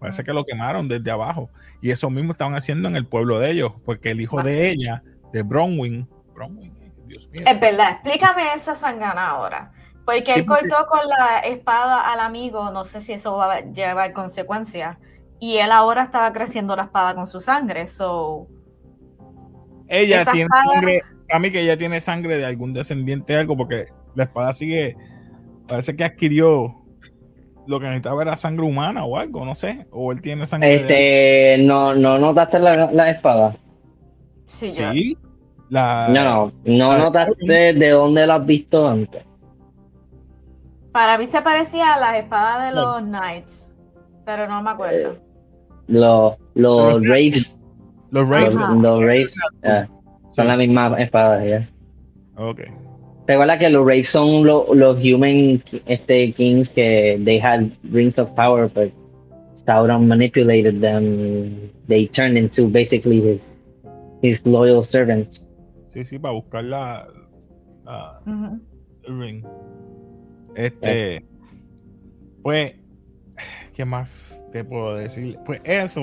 Parece 0.00 0.24
que 0.24 0.32
lo 0.32 0.44
quemaron 0.44 0.88
desde 0.88 1.08
abajo. 1.12 1.48
Y 1.80 1.92
eso 1.92 2.10
mismo 2.10 2.32
estaban 2.32 2.56
haciendo 2.56 2.88
en 2.88 2.96
el 2.96 3.06
pueblo 3.06 3.38
de 3.38 3.52
ellos, 3.52 3.72
porque 3.84 4.10
el 4.10 4.20
hijo 4.20 4.42
de 4.42 4.70
ella, 4.70 5.04
de 5.32 5.42
Bronwyn, 5.44 6.08
Bronwyn, 6.34 6.74
Dios 7.06 7.28
mío. 7.30 7.44
Es 7.46 7.60
verdad, 7.60 7.92
explícame 7.92 8.52
esa 8.54 8.74
sangana 8.74 9.28
ahora. 9.28 9.70
Porque 10.04 10.32
Sí, 10.34 10.40
él 10.40 10.44
porque- 10.46 10.68
cortó 10.68 10.88
con 10.88 11.08
la 11.08 11.38
espada 11.38 12.12
al 12.12 12.18
amigo, 12.18 12.72
no 12.72 12.84
sé 12.84 13.00
si 13.00 13.12
eso 13.12 13.36
va 13.36 13.52
a 13.54 13.60
llevar 13.60 14.12
consecuencias. 14.12 14.98
Y 15.38 15.58
él 15.58 15.70
ahora 15.70 16.02
estaba 16.02 16.32
creciendo 16.32 16.74
la 16.74 16.82
espada 16.84 17.14
con 17.14 17.28
su 17.28 17.38
sangre, 17.38 17.86
so... 17.86 18.48
Ella 19.92 20.22
Esa 20.22 20.32
tiene 20.32 20.46
espada- 20.46 20.72
sangre, 20.74 21.02
a 21.32 21.38
mí 21.38 21.50
que 21.50 21.60
ella 21.60 21.76
tiene 21.76 22.00
sangre 22.00 22.38
de 22.38 22.46
algún 22.46 22.72
descendiente 22.72 23.34
de 23.34 23.40
algo, 23.40 23.56
porque 23.56 23.86
la 24.14 24.24
espada 24.24 24.52
sigue, 24.54 24.96
parece 25.68 25.94
que 25.94 26.04
adquirió 26.04 26.74
lo 27.66 27.78
que 27.78 27.86
necesitaba 27.86 28.22
era 28.22 28.36
sangre 28.36 28.64
humana 28.66 29.04
o 29.04 29.16
algo, 29.18 29.44
no 29.44 29.54
sé, 29.54 29.86
o 29.90 30.10
él 30.12 30.20
tiene 30.20 30.46
sangre 30.46 30.68
de 30.68 30.74
Este, 30.76 31.62
no, 31.64 31.94
no 31.94 32.18
notaste 32.18 32.58
la, 32.58 32.90
la 32.90 33.10
espada. 33.10 33.54
Sí, 34.44 34.72
yo- 34.72 34.90
sí, 34.92 35.16
la, 35.68 36.08
No, 36.10 36.24
no, 36.24 36.52
no 36.64 36.98
notaste 36.98 37.72
de 37.74 37.88
dónde 37.90 38.26
la 38.26 38.36
has 38.36 38.46
visto 38.46 38.88
antes. 38.88 39.22
Para 40.92 41.16
mí 41.18 41.26
se 41.26 41.40
parecía 41.40 41.94
a 41.94 41.98
las 42.00 42.16
espadas 42.16 42.68
de 42.68 42.74
los 42.80 43.00
Knights, 43.02 43.74
pero 44.26 44.46
no 44.48 44.62
me 44.62 44.70
acuerdo. 44.70 45.16
Los, 45.86 46.36
los 46.54 46.94
Los 46.94 47.02
Wraiths, 47.02 47.58
los 48.12 48.20
los, 48.22 48.28
Wraiths. 48.28 48.56
Ajá. 48.56 48.74
los 48.74 49.00
Wraiths, 49.02 49.34
ah, 49.64 49.88
son 50.30 50.44
Sí. 50.44 50.48
la 50.48 50.56
misma 50.56 50.96
espada, 51.02 51.44
ya. 51.44 51.68
Ok. 52.36 52.60
Recuerda 53.26 53.58
que 53.58 53.68
los 53.70 53.84
Wraiths 53.84 54.08
son 54.08 54.44
lo- 54.46 54.72
los 54.74 54.96
human 54.98 55.62
este, 55.86 56.32
kings 56.32 56.70
que 56.70 57.20
they 57.24 57.38
had 57.40 57.70
rings 57.84 58.18
of 58.18 58.30
power, 58.36 58.68
but 58.72 58.92
Sauron 59.54 60.06
manipulated 60.08 60.80
them. 60.80 61.70
They 61.88 62.06
turned 62.08 62.36
into 62.38 62.68
basically 62.68 63.20
his 63.20 63.54
his 64.22 64.44
loyal 64.46 64.82
servants. 64.82 65.48
Sí, 65.88 66.04
sí, 66.04 66.18
para 66.18 66.34
buscar 66.34 66.64
la, 66.64 67.06
la- 67.84 68.20
Ujú. 68.26 68.60
el 69.08 69.18
ring. 69.20 69.44
Este, 70.54 71.24
pues, 72.42 72.74
¿qué 73.74 73.84
más 73.84 74.44
te 74.52 74.64
puedo 74.64 74.96
decir? 74.96 75.36
Pues 75.44 75.60
eso 75.64 76.02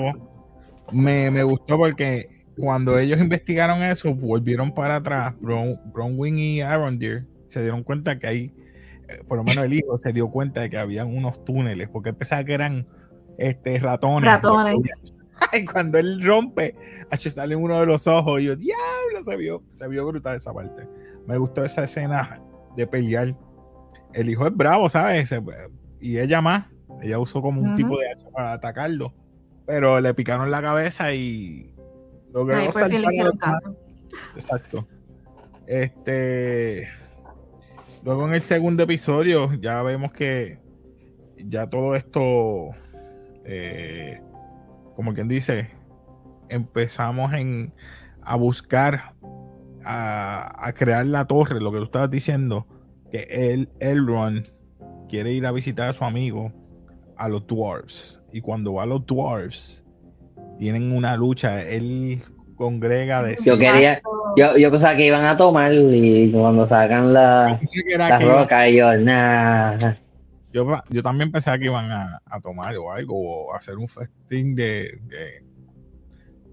me, 0.92 1.30
me 1.30 1.42
gustó 1.42 1.76
porque 1.76 2.28
cuando 2.56 2.98
ellos 2.98 3.18
investigaron 3.18 3.82
eso, 3.82 4.14
volvieron 4.14 4.72
para 4.72 4.96
atrás, 4.96 5.34
Bron, 5.40 5.80
Bronwyn 5.92 6.38
y 6.38 6.60
Arondir 6.60 7.26
se 7.46 7.62
dieron 7.62 7.82
cuenta 7.82 8.18
que 8.18 8.26
hay, 8.26 8.54
eh, 9.08 9.24
por 9.26 9.38
lo 9.38 9.44
menos 9.44 9.64
el 9.64 9.72
hijo 9.72 9.96
se 9.98 10.12
dio 10.12 10.28
cuenta 10.28 10.60
de 10.60 10.70
que 10.70 10.78
habían 10.78 11.08
unos 11.08 11.44
túneles, 11.44 11.88
porque 11.88 12.10
él 12.10 12.16
pensaba 12.16 12.44
que 12.44 12.54
eran 12.54 12.86
este, 13.38 13.78
ratones. 13.78 14.30
Ratones. 14.30 14.76
Y 15.54 15.64
cuando 15.64 15.96
él 15.96 16.22
rompe, 16.22 16.76
sale 17.18 17.56
uno 17.56 17.80
de 17.80 17.86
los 17.86 18.06
ojos 18.06 18.42
y 18.42 18.44
yo, 18.44 18.56
diablo, 18.56 19.24
se 19.24 19.36
vio, 19.38 19.62
se 19.72 19.88
vio 19.88 20.06
brutal 20.06 20.36
esa 20.36 20.52
parte. 20.52 20.86
Me 21.26 21.38
gustó 21.38 21.64
esa 21.64 21.84
escena 21.84 22.42
de 22.76 22.86
pelear. 22.86 23.34
El 24.12 24.28
hijo 24.28 24.46
es 24.46 24.54
bravo, 24.54 24.90
¿sabes? 24.90 25.34
Y 25.98 26.18
ella 26.18 26.42
más. 26.42 26.66
Ella 27.00 27.18
usó 27.18 27.40
como 27.40 27.62
un 27.62 27.74
tipo 27.74 27.98
de 27.98 28.10
hacha 28.10 28.28
para 28.28 28.52
atacarlo. 28.52 29.14
Pero 29.70 30.00
le 30.00 30.12
picaron 30.14 30.50
la 30.50 30.60
cabeza 30.60 31.14
y 31.14 31.72
Ahí 32.52 32.68
por 32.70 32.88
fin 32.88 33.02
le 33.02 33.06
hicieron 33.06 33.36
caso. 33.38 33.76
Exacto. 34.34 34.88
Este. 35.68 36.88
Luego 38.02 38.26
en 38.26 38.34
el 38.34 38.42
segundo 38.42 38.82
episodio 38.82 39.52
ya 39.54 39.80
vemos 39.84 40.10
que 40.10 40.58
ya 41.36 41.68
todo 41.68 41.94
esto, 41.94 42.70
eh, 43.44 44.20
como 44.96 45.14
quien 45.14 45.28
dice, 45.28 45.70
empezamos 46.48 47.32
en, 47.34 47.72
a 48.22 48.34
buscar, 48.34 49.14
a, 49.84 50.66
a 50.66 50.72
crear 50.72 51.06
la 51.06 51.26
torre, 51.26 51.60
lo 51.60 51.70
que 51.70 51.78
tú 51.78 51.84
estabas 51.84 52.10
diciendo, 52.10 52.66
que 53.12 53.28
el 53.30 53.70
Elrond 53.78 54.48
quiere 55.08 55.30
ir 55.30 55.46
a 55.46 55.52
visitar 55.52 55.88
a 55.88 55.92
su 55.92 56.04
amigo, 56.04 56.52
a 57.16 57.28
los 57.28 57.46
dwarves. 57.46 58.19
Y 58.32 58.40
cuando 58.40 58.74
va 58.74 58.84
a 58.84 58.86
los 58.86 59.04
dwarves, 59.06 59.84
tienen 60.58 60.92
una 60.92 61.16
lucha, 61.16 61.62
él 61.62 62.22
congrega 62.56 63.22
de... 63.22 63.36
Yo 63.44 63.58
quería-. 63.58 64.00
Yo, 64.36 64.56
yo 64.56 64.70
pensaba 64.70 64.94
que 64.94 65.06
iban 65.06 65.24
a 65.24 65.36
tomar 65.36 65.72
y 65.72 66.30
cuando 66.30 66.64
sacan 66.66 67.12
la, 67.12 67.58
la 67.98 68.18
roca, 68.20 68.68
yo, 68.68 68.92
nah. 68.96 69.76
Yo, 70.52 70.66
yo 70.88 71.02
también 71.02 71.30
pensaba 71.32 71.58
que 71.58 71.64
iban 71.66 71.90
a, 71.90 72.20
a 72.26 72.40
tomar 72.40 72.76
o 72.76 72.92
algo, 72.92 73.14
o 73.48 73.54
hacer 73.54 73.76
un 73.76 73.88
festín 73.88 74.54
de, 74.54 74.98
de, 75.02 75.44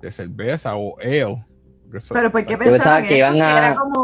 de 0.01 0.11
cerveza 0.11 0.75
o 0.75 0.97
ale. 0.99 1.43
Pero 2.11 2.31
¿por 2.31 2.45
qué 2.45 2.57
pensaban 2.57 3.03
que 3.07 3.17
eso? 3.17 3.27
iban 3.27 3.41
a- 3.41 3.57
Era 3.57 3.75
como, 3.75 3.96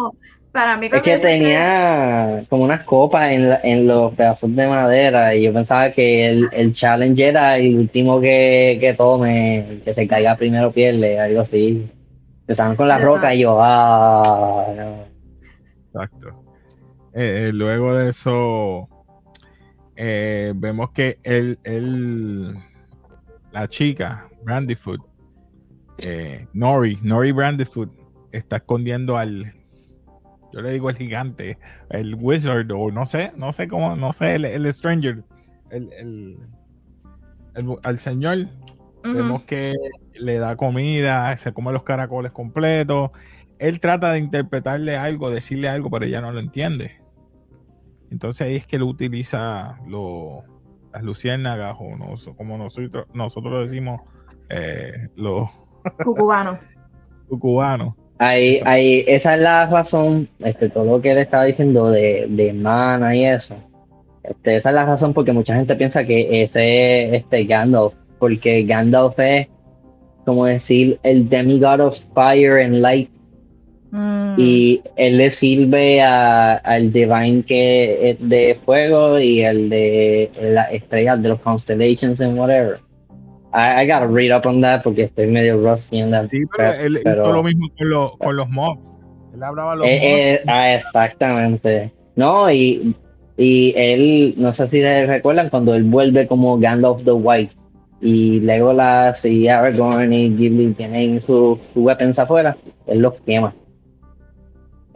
para 0.54 0.78
mí 0.78 0.88
Es 0.92 1.02
que 1.02 1.18
tenía 1.18 2.46
como 2.50 2.64
unas 2.64 2.84
copas 2.86 3.32
en, 3.32 3.50
la- 3.50 3.60
en 3.64 3.88
los 3.88 4.14
pedazos 4.14 4.56
de 4.56 4.68
madera 4.68 5.36
y 5.36 5.44
yo 5.44 5.52
pensaba 5.54 5.92
que 5.92 6.30
el, 6.30 6.48
el 6.54 6.72
challenge 6.74 7.28
era 7.28 7.58
el 7.58 7.76
último 7.76 8.22
que, 8.22 8.78
que 8.80 8.94
tome, 8.94 9.82
que 9.84 9.94
se 9.94 10.08
caiga 10.08 10.38
primero 10.38 10.72
pierde, 10.72 11.20
algo 11.20 11.42
así. 11.42 11.90
Empezaban 12.42 12.76
con 12.76 12.88
la 12.88 12.96
Ajá. 12.96 13.04
roca 13.06 13.34
y 13.36 13.40
yo, 13.42 13.58
ah, 13.62 14.68
no. 14.78 15.06
Exacto. 15.88 16.44
Eh, 17.16 17.48
eh, 17.48 17.52
luego 17.54 17.96
de 17.96 18.10
eso, 18.12 18.88
eh, 19.96 20.54
vemos 20.56 20.92
que 20.92 21.18
él, 21.24 21.58
él- 21.64 22.56
la 23.52 23.68
chica, 23.68 24.28
Brandyfoot, 24.44 25.02
eh, 26.00 26.48
Nori, 26.54 26.98
Nori 27.02 27.32
Brandyfoot, 27.32 27.90
está 28.32 28.58
escondiendo 28.58 29.18
al, 29.18 29.52
yo 30.54 30.62
le 30.62 30.72
digo 30.72 30.90
el 30.90 30.96
gigante, 30.96 31.58
el 31.90 32.16
wizard, 32.16 32.72
o 32.72 32.92
no 32.92 33.06
sé, 33.08 33.32
no 33.38 33.52
sé 33.54 33.68
cómo, 33.68 33.96
no 33.96 34.14
sé, 34.14 34.36
el, 34.36 34.46
el 34.46 34.72
stranger, 34.74 35.24
el, 35.72 35.92
el- 35.94 36.38
el- 37.56 37.78
al 37.84 38.00
señor. 38.00 38.38
Vemos 39.04 39.42
que 39.44 39.74
le 40.14 40.40
da 40.40 40.56
comida, 40.56 41.36
se 41.38 41.52
come 41.54 41.74
los 41.74 41.84
caracoles 41.84 42.32
completos. 42.32 43.12
Él 43.60 43.80
trata 43.82 44.12
de 44.14 44.20
interpretarle 44.20 44.96
algo, 44.96 45.30
decirle 45.30 45.68
algo, 45.68 45.90
pero 45.90 46.06
ella 46.06 46.22
no 46.22 46.32
lo 46.32 46.40
entiende. 46.40 47.02
Entonces 48.12 48.48
ahí 48.48 48.56
es 48.56 48.66
que 48.68 48.76
él 48.78 48.84
utiliza 48.84 49.78
lo- 49.88 50.44
las 50.94 51.04
luciérnagas, 51.04 51.76
o 51.80 51.98
no, 51.98 52.14
como 52.38 52.58
nosotros, 52.58 53.08
nosotros 53.14 53.70
decimos, 53.70 54.02
eh, 54.50 55.10
los 55.16 55.50
Cucubano. 56.04 56.58
cubanos. 57.28 57.94
Ahí, 58.20 58.60
ahí, 58.66 59.04
esa 59.08 59.36
es 59.36 59.42
la 59.42 59.66
razón, 59.66 60.30
este, 60.40 60.70
todo 60.70 60.86
lo 60.86 61.02
que 61.02 61.12
él 61.12 61.18
estaba 61.18 61.46
diciendo 61.46 61.90
de, 61.90 62.26
de 62.30 62.54
mana 62.54 63.16
y 63.16 63.26
eso. 63.26 63.56
Este, 64.24 64.58
esa 64.58 64.70
es 64.70 64.76
la 64.76 64.86
razón 64.86 65.14
porque 65.14 65.34
mucha 65.34 65.56
gente 65.56 65.76
piensa 65.76 66.06
que 66.06 66.44
ese 66.44 67.06
es 67.08 67.14
este 67.24 67.44
Gandalf, 67.46 67.94
porque 68.20 68.64
Gandalf 68.64 69.20
es 69.20 69.48
como 70.26 70.46
decir 70.46 71.00
el 71.04 71.28
demigod 71.28 71.82
of 71.82 71.98
fire 72.14 72.64
and 72.64 72.76
light 72.76 73.10
Mm. 73.96 74.34
Y 74.40 74.82
él 74.96 75.18
le 75.18 75.30
sirve 75.30 76.02
a- 76.02 76.56
al 76.56 76.92
Divine 76.92 77.44
que 77.44 78.10
es 78.10 78.18
de 78.28 78.58
fuego 78.66 79.20
y 79.20 79.42
el 79.42 79.70
de 79.70 80.32
las 80.42 80.72
estrellas 80.72 81.22
de 81.22 81.30
los 81.30 81.40
constellations 81.42 82.20
and 82.20 82.36
whatever. 82.40 82.80
I, 83.54 83.84
I 83.84 83.86
gotta 83.88 84.08
read 84.08 84.32
up 84.36 84.46
on 84.48 84.62
that 84.62 84.82
porque 84.84 85.04
estoy 85.04 85.28
medio 85.28 85.58
rusty 85.62 86.00
en 86.00 86.12
that. 86.12 86.30
Sí, 86.32 86.38
pero 86.56 86.74
él 86.74 87.00
pero- 87.04 87.14
hizo 87.24 87.34
lo 87.34 87.44
mismo 87.44 87.70
con, 87.78 87.90
los 87.90 88.18
con 88.18 88.36
los 88.36 88.50
mobs. 88.50 89.02
Él 89.34 89.44
hablaba 89.44 89.74
a 89.74 89.76
los 89.76 89.88
Eh, 89.88 90.00
eh, 90.02 90.40
mobs. 90.40 90.48
ah, 90.48 90.74
exactamente. 90.74 91.92
No, 92.16 92.50
y, 92.52 92.96
y 93.38 93.74
él, 93.76 94.34
no 94.38 94.54
sé 94.54 94.68
si 94.68 94.82
recuerdan 94.82 95.50
cuando 95.50 95.74
él 95.76 95.84
vuelve 95.84 96.28
como 96.28 96.58
Gandalf 96.60 97.04
the 97.04 97.12
White 97.12 97.54
y 98.02 98.40
Legolas 98.42 99.24
y 99.26 99.48
Aragorn 99.48 100.12
y 100.14 100.30
Ghibli 100.36 100.74
tienen 100.74 101.22
sus 101.22 101.58
sus 101.74 101.84
weapons 101.84 102.20
afuera, 102.20 102.58
él 102.88 103.00
los 103.00 103.14
quema. 103.26 103.54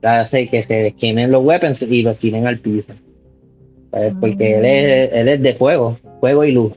Hace 0.03 0.47
que 0.49 0.61
se 0.61 0.93
quemen 0.93 1.31
los 1.31 1.43
weapons 1.43 1.81
y 1.81 2.01
los 2.03 2.17
tiren 2.17 2.45
al 2.47 2.59
piso. 2.59 2.93
Pues, 3.91 4.13
Porque 4.19 4.57
él 4.59 4.65
es, 4.65 5.13
él 5.13 5.27
es 5.27 5.41
de 5.41 5.55
fuego, 5.55 5.97
fuego 6.19 6.43
y 6.43 6.51
luz. 6.51 6.73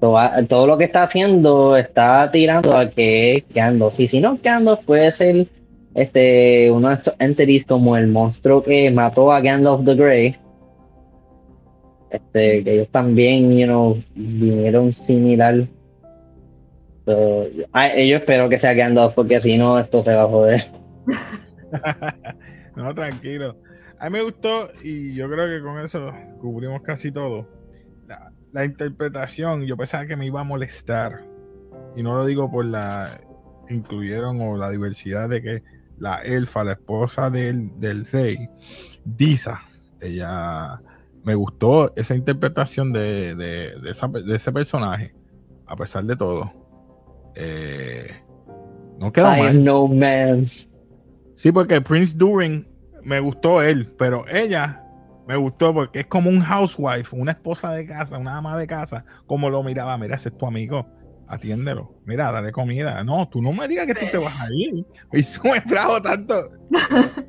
Todo, 0.00 0.66
lo 0.66 0.76
que 0.76 0.84
está 0.84 1.04
haciendo 1.04 1.76
está 1.76 2.30
tirando 2.30 2.76
a 2.76 2.90
que 2.90 3.32
es. 3.34 3.98
Y 3.98 4.08
si 4.08 4.20
no, 4.20 4.38
Gandalf 4.42 4.84
puede 4.84 5.10
ser 5.10 5.46
este, 5.94 6.70
uno 6.70 6.90
de 6.90 6.94
estos 6.96 7.14
entities 7.18 7.64
como 7.64 7.96
el 7.96 8.06
monstruo 8.08 8.62
que 8.62 8.90
mató 8.90 9.32
a 9.32 9.40
Gandalf 9.40 9.84
the 9.84 9.94
Grey. 9.94 10.36
Este, 12.10 12.62
que 12.62 12.74
ellos 12.74 12.88
también, 12.90 13.56
you 13.56 13.66
know, 13.66 14.02
vinieron 14.14 14.92
similar. 14.92 15.66
So, 17.06 17.48
yo 17.48 18.16
espero 18.16 18.48
que 18.48 18.58
sea 18.58 18.74
Gandalf 18.74 19.14
porque 19.14 19.40
si 19.40 19.56
no, 19.56 19.78
esto 19.78 20.02
se 20.02 20.14
va 20.14 20.24
a 20.24 20.28
joder. 20.28 20.60
no, 22.76 22.94
tranquilo. 22.94 23.56
A 23.98 24.10
mí 24.10 24.18
me 24.18 24.24
gustó 24.24 24.68
y 24.84 25.14
yo 25.14 25.30
creo 25.30 25.48
que 25.48 25.64
con 25.64 25.80
eso 25.80 26.12
cubrimos 26.38 26.82
casi 26.82 27.10
todo. 27.10 27.55
La, 28.52 28.64
interpretación, 28.64 29.62
yo 29.66 29.76
pensaba 29.76 30.06
que 30.06 30.16
me 30.16 30.26
iba 30.26 30.40
a 30.40 30.44
molestar. 30.44 31.24
Y 31.94 32.02
no 32.02 32.14
lo 32.14 32.24
digo 32.26 32.50
por 32.50 32.64
la 32.64 33.08
incluyeron 33.68 34.40
o 34.42 34.56
la 34.56 34.70
diversidad 34.70 35.28
de 35.28 35.42
que 35.42 35.62
la 35.98 36.22
elfa, 36.22 36.62
la 36.62 36.72
esposa 36.72 37.30
del, 37.30 37.70
del 37.80 38.06
rey, 38.06 38.48
Disa, 39.04 39.62
ella 40.00 40.80
me 41.24 41.34
gustó 41.34 41.92
esa 41.96 42.14
interpretación 42.14 42.92
de, 42.92 43.34
de, 43.34 43.80
de 43.80 43.90
esa- 43.90 44.08
de 44.08 44.36
ese 44.36 44.52
personaje, 44.52 45.14
a 45.66 45.74
pesar 45.74 46.04
de 46.04 46.16
todo. 46.16 46.52
Eh, 47.34 48.08
no 48.98 49.12
quedó 49.12 49.34
I 49.36 49.40
mal. 49.40 49.64
no 49.64 49.88
man. 49.88 50.44
Sí, 51.34 51.50
porque 51.52 51.80
Prince 51.80 52.16
Durin 52.16 52.66
me 53.02 53.20
gustó 53.20 53.62
él, 53.62 53.92
pero 53.98 54.24
ella 54.28 54.85
me 55.26 55.36
gustó 55.36 55.74
porque 55.74 56.00
es 56.00 56.06
como 56.06 56.30
un 56.30 56.40
housewife, 56.40 57.14
una 57.16 57.32
esposa 57.32 57.72
de 57.72 57.86
casa, 57.86 58.18
una 58.18 58.36
ama 58.36 58.56
de 58.58 58.66
casa, 58.66 59.04
como 59.26 59.50
lo 59.50 59.62
miraba, 59.62 59.96
mira, 59.98 60.16
ese 60.16 60.28
es 60.28 60.38
tu 60.38 60.46
amigo, 60.46 60.86
atiéndelo, 61.28 61.94
mira, 62.04 62.30
dale 62.30 62.52
comida. 62.52 63.02
No, 63.04 63.28
tú 63.28 63.42
no 63.42 63.52
me 63.52 63.66
digas 63.68 63.86
que 63.86 63.94
Sí. 63.94 64.00
tú 64.06 64.06
te 64.12 64.18
vas 64.18 64.40
a 64.40 64.46
ir. 64.52 64.84
Y 65.12 65.20
eso 65.20 65.40
me 65.44 65.60
trajo 65.60 66.00
tanto. 66.00 66.34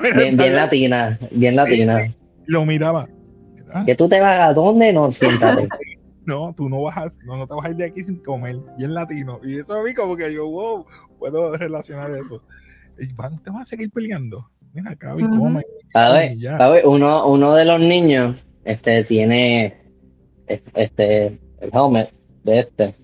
Bien, 0.00 0.36
bien 0.36 0.56
latina, 0.56 1.18
bien 1.30 1.54
latina. 1.56 2.14
Lo 2.46 2.64
miraba. 2.64 3.06
Mira, 3.54 3.84
Que 3.84 3.94
tú 3.94 4.08
te 4.08 4.18
vas 4.20 4.40
a 4.40 4.54
dónde, 4.54 4.92
no, 4.92 5.10
siéntate. 5.10 5.68
no, 6.24 6.54
tú 6.56 6.68
no 6.70 6.82
vas 6.82 6.96
a, 6.96 7.08
no, 7.24 7.36
no 7.36 7.46
te 7.46 7.54
vas 7.54 7.66
a 7.66 7.70
ir 7.70 7.76
de 7.76 7.84
aquí 7.84 8.02
sin 8.02 8.22
comer, 8.22 8.56
bien 8.78 8.94
latino. 8.94 9.38
Y 9.44 9.58
eso 9.58 9.74
a 9.74 9.82
mí 9.84 9.92
como 9.92 10.16
que 10.16 10.32
yo, 10.32 10.48
wow, 10.48 10.86
puedo 11.18 11.56
relacionar 11.58 12.10
eso. 12.12 12.42
Y 12.98 13.12
van, 13.12 13.38
te 13.42 13.50
vas 13.50 13.62
a 13.62 13.64
seguir 13.66 13.90
peleando. 13.90 14.50
Mira, 14.72 14.92
acá 14.92 15.14
y 15.18 15.20
come. 15.22 15.62
A 15.94 16.12
ver, 16.12 16.32
Y 16.32 16.40
ya. 16.40 16.56
a 16.56 16.68
ver, 16.70 16.86
uno, 16.86 17.26
uno 17.26 17.54
de 17.54 17.64
los 17.64 17.80
niños 17.80 18.36
este, 18.64 19.04
tiene 19.04 19.74
es- 20.46 20.60
este, 20.74 21.26
el 21.60 21.70
helmet 21.72 22.12
de 22.44 22.60
este. 22.60 22.94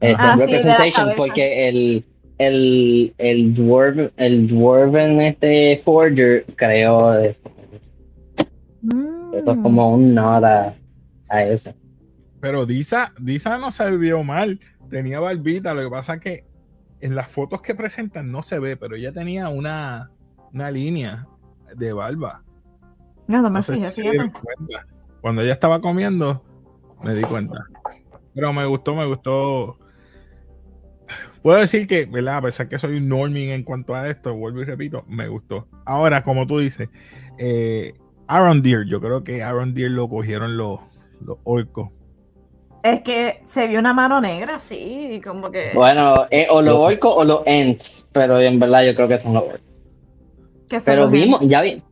Este, 0.00 0.16
Ah, 0.18 0.34
sí, 0.36 0.42
representation, 0.44 0.92
cabeza. 1.06 1.16
porque 1.16 1.68
el, 1.68 2.04
el, 2.38 3.14
el, 3.18 3.54
dwarf, 3.54 4.12
el 4.16 4.46
dwarven 4.46 5.20
este 5.22 5.80
forger 5.84 6.44
creó 6.56 7.18
esto. 7.18 7.50
Mm. 8.82 9.34
Esto 9.34 9.52
es 9.52 9.58
como 9.58 9.94
un 9.94 10.14
nada 10.14 10.76
a 11.28 11.42
eso. 11.44 11.72
Pero 12.40 12.66
Disa, 12.66 13.12
Disa 13.20 13.58
no 13.58 13.70
se 13.70 13.90
vio 13.96 14.22
mal. 14.22 14.60
Tenía 14.90 15.18
barbita. 15.18 15.74
Lo 15.74 15.82
que 15.82 15.90
pasa 15.90 16.14
es 16.14 16.20
que 16.20 16.44
en 17.00 17.14
las 17.14 17.28
fotos 17.28 17.60
que 17.62 17.74
presentan 17.74 18.30
no 18.30 18.42
se 18.42 18.58
ve, 18.58 18.76
pero 18.76 18.96
ella 18.96 19.12
tenía 19.12 19.48
una, 19.48 20.10
una 20.52 20.70
línea 20.70 21.26
de 21.74 21.92
barba. 21.92 22.42
No, 23.28 23.42
no 23.42 23.50
me 23.50 23.58
No 23.58 23.62
sé 23.62 23.74
fijé, 23.74 23.88
si 23.88 23.94
se 23.96 24.00
fíjate. 24.02 24.10
dieron 24.18 24.30
cuenta. 24.30 24.86
Cuando 25.20 25.42
ella 25.42 25.52
estaba 25.52 25.80
comiendo, 25.80 26.42
me 27.02 27.14
di 27.14 27.22
cuenta. 27.22 27.64
Pero 28.34 28.52
me 28.52 28.64
gustó, 28.66 28.94
me 28.94 29.06
gustó. 29.06 29.78
Puedo 31.42 31.58
decir 31.60 31.86
que, 31.86 32.06
¿verdad? 32.06 32.38
A 32.38 32.42
pesar 32.42 32.68
que 32.68 32.78
soy 32.78 32.96
un 32.96 33.08
norming 33.08 33.50
en 33.50 33.62
cuanto 33.62 33.94
a 33.94 34.08
esto, 34.08 34.34
vuelvo 34.34 34.60
y 34.62 34.64
repito, 34.64 35.04
me 35.06 35.28
gustó. 35.28 35.68
Ahora, 35.84 36.24
como 36.24 36.46
tú 36.46 36.58
dices, 36.58 36.88
eh, 37.38 37.94
Aaron 38.26 38.62
Deer, 38.62 38.84
yo 38.86 39.00
creo 39.00 39.22
que 39.22 39.42
Aaron 39.42 39.72
Deer 39.74 39.92
lo 39.92 40.08
cogieron 40.08 40.56
los, 40.56 40.80
los 41.20 41.38
orcos. 41.44 41.90
Es 42.82 43.02
que 43.02 43.42
se 43.44 43.66
vio 43.68 43.78
una 43.80 43.94
mano 43.94 44.20
negra, 44.20 44.58
sí, 44.58 45.20
como 45.24 45.50
que, 45.50 45.70
Bueno, 45.74 46.26
eh, 46.30 46.46
o 46.50 46.62
los 46.62 46.74
orcos 46.76 47.14
o 47.16 47.24
los 47.24 47.42
ents, 47.46 48.06
pero 48.12 48.40
en 48.40 48.58
verdad 48.60 48.84
yo 48.84 48.94
creo 48.94 49.08
que 49.08 49.18
son 49.20 49.34
los 49.34 49.42
orcos. 49.42 49.60
Que 50.68 50.80
son 50.80 50.86
Pero 50.92 51.02
los 51.02 51.10
vimos, 51.10 51.40
ya 51.42 51.60
vi. 51.62 51.82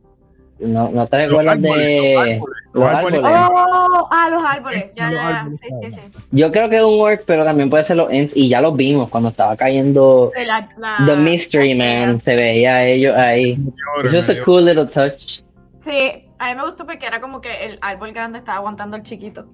No, 0.57 0.87
no 0.89 1.05
te 1.07 1.27
recuerdas 1.27 1.59
Los 1.59 1.69
árboles, 1.73 1.85
de. 1.85 2.41
los 2.73 2.87
árboles. 2.87 3.19
Oh, 3.21 4.07
ah, 4.09 4.29
los 4.31 4.41
árboles, 4.43 4.95
ya, 4.95 5.05
los 5.11 5.13
ya, 5.13 5.29
ya. 5.29 5.39
árboles, 5.39 5.59
Sí, 5.59 5.67
sí, 5.83 5.91
sí. 5.91 6.01
Yo 6.31 6.51
creo 6.53 6.69
que 6.69 6.77
es 6.77 6.83
un 6.83 7.01
orc, 7.01 7.23
pero 7.25 7.43
también 7.43 7.69
puede 7.69 7.83
ser 7.83 7.97
los 7.97 8.09
ents. 8.09 8.35
Y 8.37 8.47
ya 8.47 8.61
los 8.61 8.75
vimos 8.77 9.09
cuando 9.09 9.29
estaba 9.29 9.57
cayendo 9.57 10.31
la- 10.45 10.69
la- 10.77 11.05
The 11.05 11.15
Mystery 11.17 11.75
Man. 11.75 12.21
Se 12.21 12.35
veía 12.35 12.75
a 12.75 12.85
ellos 12.85 13.13
ahí. 13.17 13.59
It's 14.03 14.13
just 14.13 14.29
a 14.29 14.41
cool 14.45 14.63
little 14.65 14.85
touch. 14.87 15.41
Sí, 15.79 16.25
a 16.39 16.49
mí 16.49 16.55
me 16.55 16.65
gustó 16.65 16.85
porque 16.85 17.05
era 17.05 17.19
como 17.19 17.41
que 17.41 17.65
el 17.65 17.77
árbol 17.81 18.13
grande 18.13 18.39
estaba 18.39 18.59
aguantando 18.59 18.95
al 18.95 19.03
chiquito. 19.03 19.45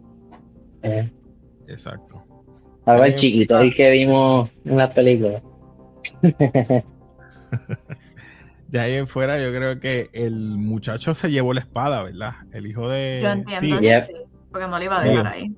Eh, 0.83 1.11
Exacto. 1.67 2.23
algo 2.85 3.03
el 3.05 3.15
chiquito, 3.15 3.57
el 3.59 3.73
que 3.75 3.89
vimos 3.89 4.51
en 4.65 4.77
las 4.77 4.93
películas. 4.93 5.41
De 8.71 8.79
ahí 8.79 8.93
en 8.95 9.05
fuera, 9.05 9.37
yo 9.37 9.53
creo 9.53 9.79
que 9.81 10.09
el 10.13 10.33
muchacho 10.57 11.13
se 11.13 11.29
llevó 11.29 11.53
la 11.53 11.59
espada, 11.59 12.03
¿verdad? 12.03 12.35
El 12.53 12.65
hijo 12.67 12.87
de. 12.87 13.19
Yo 13.21 13.29
entiendo 13.31 13.67
Steve 13.67 13.81
que 13.81 13.87
Yep. 13.87 14.05
sí, 14.07 14.13
porque 14.49 14.67
no 14.67 14.79
le 14.79 14.85
iba 14.85 14.99
a 14.99 15.03
dejar 15.03 15.33
Sí. 15.33 15.39
ahí. 15.39 15.55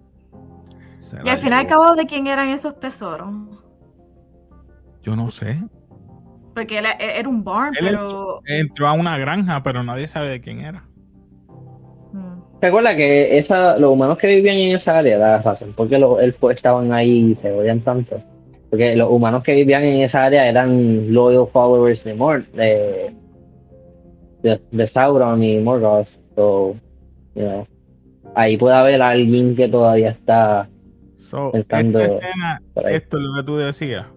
se 1.00 1.18
Y 1.24 1.30
al 1.30 1.38
fin 1.38 1.52
y 1.52 1.56
al 1.56 1.68
cabo, 1.68 1.96
¿de 1.96 2.06
quién 2.08 2.26
eran 2.26 2.50
esos 2.50 2.80
tesoros? 2.80 3.30
Yo 5.04 5.16
no 5.16 5.30
sé. 5.30 5.60
Porque 6.56 6.80
él, 6.80 6.86
él 6.86 7.10
era 7.18 7.30
un 7.30 7.44
barn, 7.44 7.76
Él 7.80 7.86
pero... 7.90 8.42
Entró 8.46 8.88
a 8.88 8.94
una 8.94 9.18
granja, 9.18 9.62
pero 9.64 9.84
nadie 9.84 10.08
sabe 10.08 10.30
de 10.30 10.42
quién 10.42 10.60
era. 10.62 10.84
Mm. 12.14 12.40
Recuerda 12.62 12.96
que 12.96 13.38
esa, 13.38 13.78
los 13.78 13.92
humanos 13.92 14.18
que 14.18 14.28
vivían 14.28 14.56
en 14.58 14.76
esa 14.76 14.98
área, 15.00 15.18
la 15.18 15.42
razón 15.42 15.74
porque 15.76 16.00
los 16.00 16.20
elfos 16.20 16.54
estaban 16.54 16.92
ahí 16.94 17.32
y 17.32 17.36
se 17.36 17.52
odian 17.52 17.82
tanto. 17.82 18.24
Porque 18.74 18.96
los 18.96 19.12
humanos 19.12 19.44
que 19.44 19.54
vivían 19.54 19.84
en 19.84 20.02
esa 20.02 20.24
área 20.24 20.50
eran 20.50 21.14
loyal 21.14 21.46
followers 21.54 22.04
de 22.04 22.16
de, 22.54 23.16
de, 24.42 24.62
de 24.72 24.88
Sauron 24.88 25.44
y 25.44 25.60
Morgoth. 25.60 26.08
So, 26.36 26.76
you 27.36 27.44
know, 27.44 27.68
ahí 28.34 28.58
puede 28.58 28.76
haber 28.76 29.00
alguien 29.04 29.56
que 29.56 29.70
todavía 29.70 30.10
está 30.10 30.68
So, 31.18 31.52
Pensando 31.52 32.00
esta 32.00 32.30
escena, 32.30 32.62
por 32.74 32.88
ahí. 32.88 32.96
esto 32.96 33.18
es 33.20 33.24
lo 33.24 33.36
que 33.36 33.44
tú 33.44 33.58
decías. 33.58 34.08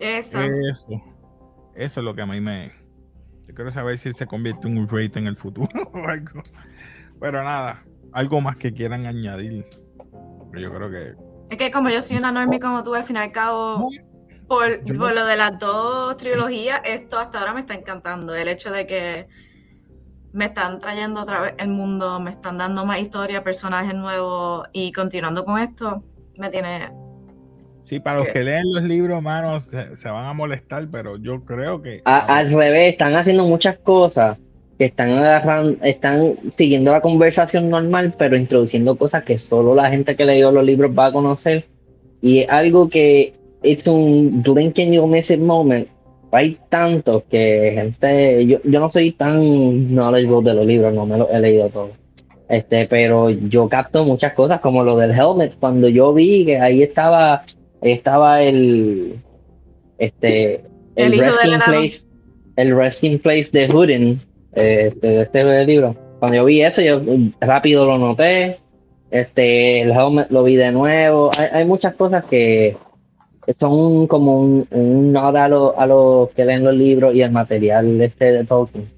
Eso. 0.00 0.38
Eso. 0.38 1.02
Eso 1.74 2.00
es 2.00 2.04
lo 2.04 2.14
que 2.14 2.20
a 2.20 2.26
mí 2.26 2.42
me. 2.42 2.70
Yo 3.46 3.54
quiero 3.54 3.70
saber 3.70 3.96
si 3.96 4.12
se 4.12 4.26
convierte 4.26 4.68
en 4.68 4.76
un 4.76 4.86
rate 4.86 5.18
en 5.18 5.28
el 5.28 5.36
futuro 5.38 5.70
o 5.94 6.06
algo. 6.06 6.42
Pero 7.18 7.42
nada, 7.42 7.84
algo 8.12 8.42
más 8.42 8.56
que 8.56 8.74
quieran 8.74 9.06
añadir. 9.06 9.64
Yo 10.52 10.74
creo 10.74 10.90
que. 10.90 11.27
Es 11.50 11.56
que 11.56 11.70
como 11.70 11.88
yo 11.88 12.02
soy 12.02 12.16
una 12.18 12.32
normie 12.32 12.60
como 12.60 12.82
tú, 12.82 12.94
al 12.94 13.04
fin 13.04 13.16
y 13.16 13.20
al 13.20 13.32
cabo, 13.32 13.88
por, 14.46 14.80
por 14.96 15.14
lo 15.14 15.24
de 15.26 15.36
las 15.36 15.58
dos 15.58 16.16
trilogías, 16.16 16.80
esto 16.84 17.18
hasta 17.18 17.40
ahora 17.40 17.54
me 17.54 17.60
está 17.60 17.74
encantando. 17.74 18.34
El 18.34 18.48
hecho 18.48 18.70
de 18.70 18.86
que 18.86 19.26
me 20.32 20.46
están 20.46 20.78
trayendo 20.78 21.22
otra 21.22 21.40
vez 21.40 21.54
el 21.58 21.68
mundo, 21.68 22.20
me 22.20 22.30
están 22.30 22.58
dando 22.58 22.84
más 22.84 23.00
historia, 23.00 23.42
personajes 23.42 23.94
nuevos 23.94 24.66
y 24.72 24.92
continuando 24.92 25.44
con 25.44 25.58
esto, 25.58 26.02
me 26.36 26.50
tiene... 26.50 26.92
Sí, 27.80 28.00
para 28.00 28.18
los 28.18 28.26
¿Qué? 28.26 28.32
que 28.34 28.44
leen 28.44 28.64
los 28.70 28.82
libros, 28.82 29.22
manos, 29.22 29.64
se, 29.70 29.96
se 29.96 30.10
van 30.10 30.26
a 30.26 30.34
molestar, 30.34 30.86
pero 30.90 31.16
yo 31.16 31.42
creo 31.44 31.80
que. 31.80 32.02
A- 32.04 32.38
al 32.38 32.50
revés, 32.52 32.92
están 32.92 33.16
haciendo 33.16 33.44
muchas 33.46 33.78
cosas 33.78 34.36
están 34.86 35.10
agarrando, 35.10 35.76
están 35.82 36.36
siguiendo 36.50 36.92
la 36.92 37.00
conversación 37.00 37.68
normal, 37.70 38.14
pero 38.16 38.36
introduciendo 38.36 38.96
cosas 38.96 39.24
que 39.24 39.38
solo 39.38 39.74
la 39.74 39.90
gente 39.90 40.16
que 40.16 40.24
leyó 40.24 40.52
los 40.52 40.64
libros 40.64 40.92
va 40.96 41.06
a 41.06 41.12
conocer. 41.12 41.64
Y 42.20 42.40
es 42.40 42.48
algo 42.48 42.88
que 42.88 43.34
it's 43.62 43.86
un 43.86 44.42
blink 44.42 44.78
and 44.78 44.92
you'll 44.92 45.08
miss 45.08 45.30
it 45.30 45.40
moment, 45.40 45.88
hay 46.30 46.58
tantos 46.68 47.24
que 47.30 47.72
gente, 47.74 48.46
yo, 48.46 48.58
yo 48.64 48.80
no 48.80 48.88
soy 48.88 49.12
tan 49.12 49.94
knowledgeable 49.94 50.50
de 50.50 50.56
los 50.56 50.66
libros, 50.66 50.94
no 50.94 51.06
me 51.06 51.18
los 51.18 51.30
he 51.30 51.40
leído 51.40 51.68
todos. 51.68 51.90
Este, 52.48 52.86
pero 52.86 53.30
yo 53.30 53.68
capto 53.68 54.04
muchas 54.04 54.32
cosas, 54.32 54.60
como 54.60 54.82
lo 54.82 54.96
del 54.96 55.12
helmet, 55.12 55.58
cuando 55.58 55.88
yo 55.88 56.14
vi 56.14 56.46
que 56.46 56.58
ahí 56.58 56.82
estaba, 56.82 57.44
estaba 57.82 58.42
el 58.42 59.16
este 59.98 60.62
el, 60.96 61.18
resting 61.18 61.58
place, 61.66 62.00
el 62.56 62.76
resting 62.76 63.18
place 63.18 63.50
de 63.52 63.68
Hooden, 63.68 64.20
este, 64.58 65.06
de 65.06 65.22
este 65.22 65.64
libro. 65.64 65.96
Cuando 66.18 66.36
yo 66.36 66.44
vi 66.44 66.62
eso, 66.62 66.82
yo 66.82 67.00
rápido 67.40 67.86
lo 67.86 67.98
noté. 67.98 68.58
Este, 69.10 69.82
el 69.82 69.94
lo 70.30 70.42
vi 70.42 70.56
de 70.56 70.72
nuevo. 70.72 71.30
Hay, 71.36 71.48
hay 71.52 71.64
muchas 71.64 71.94
cosas 71.94 72.24
que, 72.24 72.76
son 73.58 74.06
como 74.06 74.40
un, 74.40 74.66
un 74.70 75.16
a 75.16 75.48
los 75.48 75.72
a 75.76 75.86
lo 75.86 76.30
que 76.36 76.44
leen 76.44 76.64
los 76.64 76.74
libros 76.74 77.14
y 77.14 77.22
el 77.22 77.30
material 77.30 78.00
este 78.00 78.32
de 78.32 78.44
Tolkien. 78.44 78.90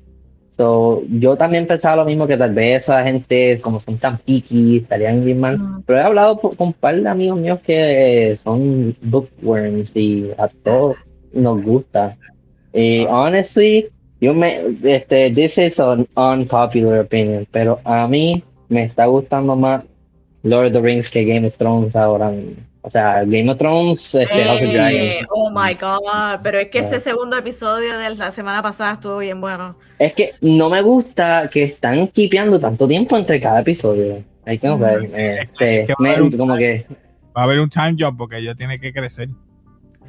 So, 0.50 1.02
yo 1.08 1.36
también 1.36 1.66
pensaba 1.66 1.96
lo 1.96 2.04
mismo 2.04 2.26
que 2.26 2.36
tal 2.36 2.52
vez 2.52 2.82
esa 2.82 3.02
gente, 3.04 3.60
como 3.60 3.78
son 3.78 3.96
tan 3.98 4.18
picky, 4.18 4.78
estarían 4.78 5.24
bien 5.24 5.40
mal. 5.40 5.58
Pero 5.86 5.98
he 5.98 6.02
hablado 6.02 6.38
con 6.38 6.52
un 6.58 6.72
par 6.72 7.00
de 7.00 7.08
amigos 7.08 7.40
míos 7.40 7.60
que 7.64 8.34
son 8.36 8.94
bookworms 9.00 9.94
y 9.94 10.30
a 10.36 10.48
todos 10.48 10.96
nos 11.32 11.62
gusta. 11.62 12.16
Y 12.74 13.06
honestly, 13.06 13.88
yo 14.20 14.34
me, 14.34 14.76
este, 14.82 15.30
this 15.34 15.56
is 15.58 15.80
an 15.80 16.06
unpopular 16.16 17.00
opinion, 17.00 17.46
pero 17.50 17.80
a 17.84 18.06
mí 18.06 18.42
me 18.68 18.84
está 18.84 19.06
gustando 19.06 19.56
más 19.56 19.84
Lord 20.42 20.66
of 20.66 20.72
the 20.72 20.80
Rings 20.80 21.10
que 21.10 21.24
Game 21.24 21.46
of 21.46 21.54
Thrones 21.56 21.96
ahora 21.96 22.30
mismo. 22.30 22.56
O 22.82 22.90
sea, 22.90 23.24
Game 23.24 23.50
of 23.50 23.58
Thrones, 23.58 24.14
este, 24.14 24.44
House 24.44 24.62
of 24.62 24.72
Dragons. 24.72 25.26
Oh 25.30 25.50
my 25.50 25.74
god, 25.74 26.40
pero 26.42 26.58
es 26.58 26.68
que 26.68 26.78
ese 26.78 26.98
segundo 26.98 27.36
episodio 27.36 27.98
de 27.98 28.14
la 28.14 28.30
semana 28.30 28.62
pasada 28.62 28.94
estuvo 28.94 29.18
bien 29.18 29.40
bueno. 29.40 29.76
Es 29.98 30.14
que 30.14 30.30
no 30.40 30.70
me 30.70 30.80
gusta 30.80 31.50
que 31.52 31.64
están 31.64 32.08
kipeando 32.08 32.58
tanto 32.58 32.88
tiempo 32.88 33.18
entre 33.18 33.38
cada 33.38 33.60
episodio. 33.60 34.24
Hay 34.46 34.58
que 34.58 34.66
no 34.66 34.78
sé, 34.78 35.40
este, 35.40 35.94
como 36.36 36.56
que. 36.56 36.86
Va 37.36 37.42
a 37.42 37.44
haber 37.44 37.60
un 37.60 37.68
time 37.68 37.96
job 37.98 38.16
porque 38.16 38.38
ella 38.38 38.54
tiene 38.54 38.80
que 38.80 38.92
crecer. 38.92 39.28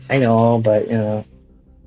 I 0.09 0.17
know, 0.17 0.59
but 0.59 0.87
you 0.89 0.97
know. 0.97 1.25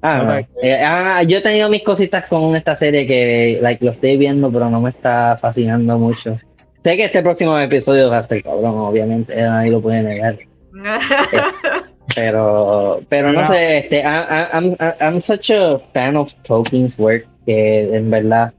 Ah, 0.06 0.38
eh, 0.62 0.84
ah, 0.84 1.22
yo 1.22 1.38
he 1.38 1.40
tenido 1.40 1.70
mis 1.70 1.82
cositas 1.82 2.26
con 2.26 2.54
esta 2.54 2.76
serie 2.76 3.06
que 3.06 3.58
like, 3.62 3.82
lo 3.82 3.92
estoy 3.92 4.18
viendo, 4.18 4.52
pero 4.52 4.68
no 4.68 4.78
me 4.78 4.90
está 4.90 5.38
fascinando 5.40 5.98
mucho. 5.98 6.38
Sé 6.84 6.98
que 6.98 7.06
este 7.06 7.22
próximo 7.22 7.58
episodio 7.58 8.10
va 8.10 8.18
a 8.18 8.20
estar 8.20 8.42
cabrón, 8.42 8.76
obviamente, 8.80 9.34
nadie 9.34 9.70
lo 9.70 9.80
puede 9.80 10.02
negar. 10.02 10.36
pero, 12.14 13.00
pero 13.08 13.32
no 13.32 13.48
sé, 13.48 13.78
este, 13.78 14.02
I'm, 14.02 14.76
I'm, 15.00 15.20
such 15.22 15.50
a 15.50 15.78
fan 15.94 16.18
of 16.18 16.34
Tolkien's 16.42 16.98
work 16.98 17.26
que 17.46 17.96
en 17.96 18.10
verdad 18.10 18.52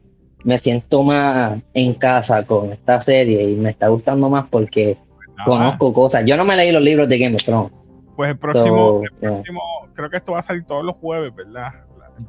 me 0.43 0.57
siento 0.57 1.03
más 1.03 1.61
en 1.75 1.93
casa 1.93 2.41
con 2.41 2.73
esta 2.73 2.99
serie 3.01 3.51
y 3.51 3.55
me 3.55 3.69
está 3.69 3.89
gustando 3.89 4.31
más 4.31 4.47
porque 4.49 4.97
conozco 5.45 5.93
cosas. 5.93 6.23
Yo 6.25 6.37
no 6.37 6.43
me 6.43 6.55
leí 6.55 6.71
los 6.71 6.81
libros 6.81 7.07
de 7.07 7.19
Game 7.19 7.35
of 7.35 7.43
Thrones. 7.43 7.84
Pues 8.15 8.29
el 8.29 8.37
próximo, 8.37 9.01
próximo 9.19 9.61
creo 9.93 10.09
que 10.09 10.17
esto 10.17 10.33
va 10.33 10.39
a 10.39 10.43
salir 10.43 10.63
todos 10.65 10.85
los 10.85 10.95
jueves, 10.95 11.33
¿verdad? 11.35 11.73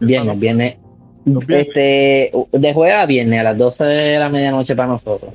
Viernes, 0.01 0.39
viernes. 0.39 0.79
Este, 1.49 2.33
de 2.53 2.75
jueves 2.75 2.97
a 2.97 3.07
viernes 3.07 3.41
a 3.41 3.43
las 3.43 3.59
12 3.59 3.85
de 3.85 4.19
la 4.19 4.29
medianoche 4.29 4.77
para 4.77 4.89
nosotros. 4.89 5.35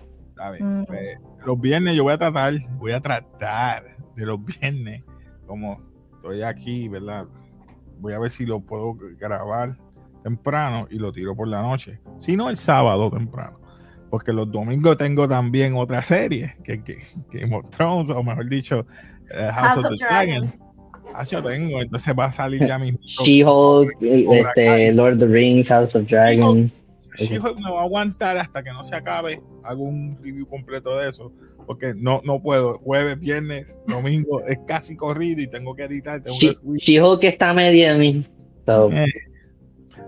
Mm. 0.60 0.84
Pues, 0.84 1.18
los 1.46 1.60
viernes 1.60 1.96
yo 1.96 2.04
voy 2.04 2.14
a 2.14 2.18
tratar, 2.18 2.54
voy 2.78 2.92
a 2.92 3.00
tratar 3.00 3.84
de 4.16 4.26
los 4.26 4.44
viernes, 4.44 5.04
como 5.46 5.82
estoy 6.16 6.44
aquí, 6.44 6.88
¿verdad? 6.88 7.26
Voy 8.00 8.14
a 8.14 8.20
ver 8.20 8.32
si 8.32 8.46
lo 8.46 8.62
puedo 8.62 8.96
grabar 9.20 9.78
temprano 10.24 10.88
y 10.90 10.98
lo 10.98 11.12
tiro 11.12 11.36
por 11.36 11.48
la 11.48 11.62
noche. 11.62 12.00
Si 12.20 12.36
no, 12.36 12.50
el 12.50 12.58
sábado 12.58 13.10
temprano. 13.10 13.60
Porque 14.12 14.32
los 14.32 14.52
domingos 14.52 14.98
tengo 14.98 15.28
también 15.28 15.76
otra 15.76 16.04
serie 16.04 16.56
que, 16.64 16.84
que, 16.84 17.00
que 17.32 17.46
o 17.50 18.24
mejor 18.24 18.48
dicho, 18.48 18.86
eh, 19.34 19.50
House, 19.52 19.84
of, 19.84 19.98
the 19.98 20.06
Dragons. 20.06 20.64
Ah, 21.16 21.24
yo 21.24 21.42
tengo, 21.42 21.82
entonces 21.82 22.14
va 22.18 22.26
a 22.26 22.32
salir 22.32 22.68
ya 22.68 22.78
mismo. 22.78 23.00
She-Hulk, 23.02 23.94
este, 24.00 24.92
Lord 24.92 25.14
of 25.14 25.20
the 25.20 25.28
Rings, 25.28 25.70
House 25.70 25.96
of 25.96 26.08
Dragons. 26.08 26.86
She-Hulk 27.18 27.58
me 27.58 27.72
va 27.72 27.82
a 27.82 27.84
aguantar 27.84 28.38
hasta 28.38 28.62
que 28.62 28.72
no 28.72 28.84
se 28.84 28.96
acabe. 28.96 29.42
Hago 29.64 29.84
un 29.84 30.18
review 30.22 30.48
completo 30.48 30.98
de 31.00 31.10
eso 31.10 31.32
porque 31.66 31.94
no, 31.96 32.22
no 32.26 32.42
puedo. 32.42 32.80
Jueves, 32.80 33.20
viernes, 33.20 33.78
domingo 33.88 34.44
es 34.46 34.60
casi 34.68 34.96
corrido 34.96 35.42
y 35.42 35.48
tengo 35.48 35.76
que 35.76 35.84
editar. 35.84 36.22
Que 36.22 37.28
está 37.28 37.54
media 37.54 37.96
mí. 37.96 38.26
Eh, 38.68 39.08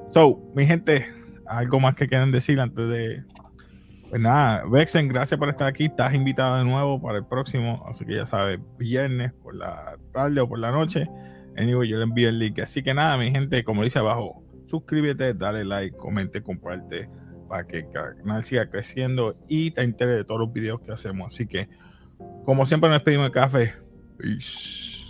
so. 0.09 0.41
mi 0.55 0.65
gente, 0.65 1.05
algo 1.45 1.79
más 1.79 1.95
que 1.95 2.07
quieran 2.07 2.31
decir 2.31 2.59
antes 2.59 2.87
de. 2.89 3.23
Pues 4.13 4.21
nada, 4.21 4.63
Vexen, 4.69 5.07
gracias 5.07 5.39
por 5.39 5.49
estar 5.49 5.65
aquí. 5.65 5.85
Estás 5.85 6.13
invitado 6.13 6.59
de 6.59 6.63
nuevo 6.63 7.01
para 7.01 7.17
el 7.17 7.25
próximo. 7.25 7.83
Así 7.89 8.05
que 8.05 8.13
ya 8.13 8.27
sabes, 8.27 8.59
viernes 8.77 9.33
por 9.41 9.55
la 9.55 9.97
tarde 10.13 10.39
o 10.39 10.47
por 10.47 10.59
la 10.59 10.69
noche. 10.69 11.09
Anyway, 11.57 11.89
yo 11.89 11.97
le 11.97 12.03
envío 12.03 12.29
el 12.29 12.37
link. 12.37 12.59
Así 12.59 12.83
que 12.83 12.93
nada, 12.93 13.17
mi 13.17 13.31
gente, 13.31 13.63
como 13.63 13.81
dice 13.81 13.97
abajo, 13.97 14.43
suscríbete, 14.67 15.33
dale 15.33 15.65
like, 15.65 15.97
comente, 15.97 16.43
comparte 16.43 17.09
para 17.49 17.65
que 17.65 17.79
el 17.79 17.89
canal 17.89 18.43
siga 18.43 18.69
creciendo 18.69 19.35
y 19.47 19.71
te 19.71 19.81
enteres 19.81 20.17
de 20.17 20.25
todos 20.25 20.41
los 20.41 20.53
videos 20.53 20.79
que 20.81 20.91
hacemos. 20.91 21.33
Así 21.33 21.47
que, 21.47 21.67
como 22.45 22.67
siempre, 22.67 22.91
nos 22.91 22.99
despedimos 22.99 23.29
de 23.29 23.31
café. 23.31 23.73
Peace. 24.19 25.09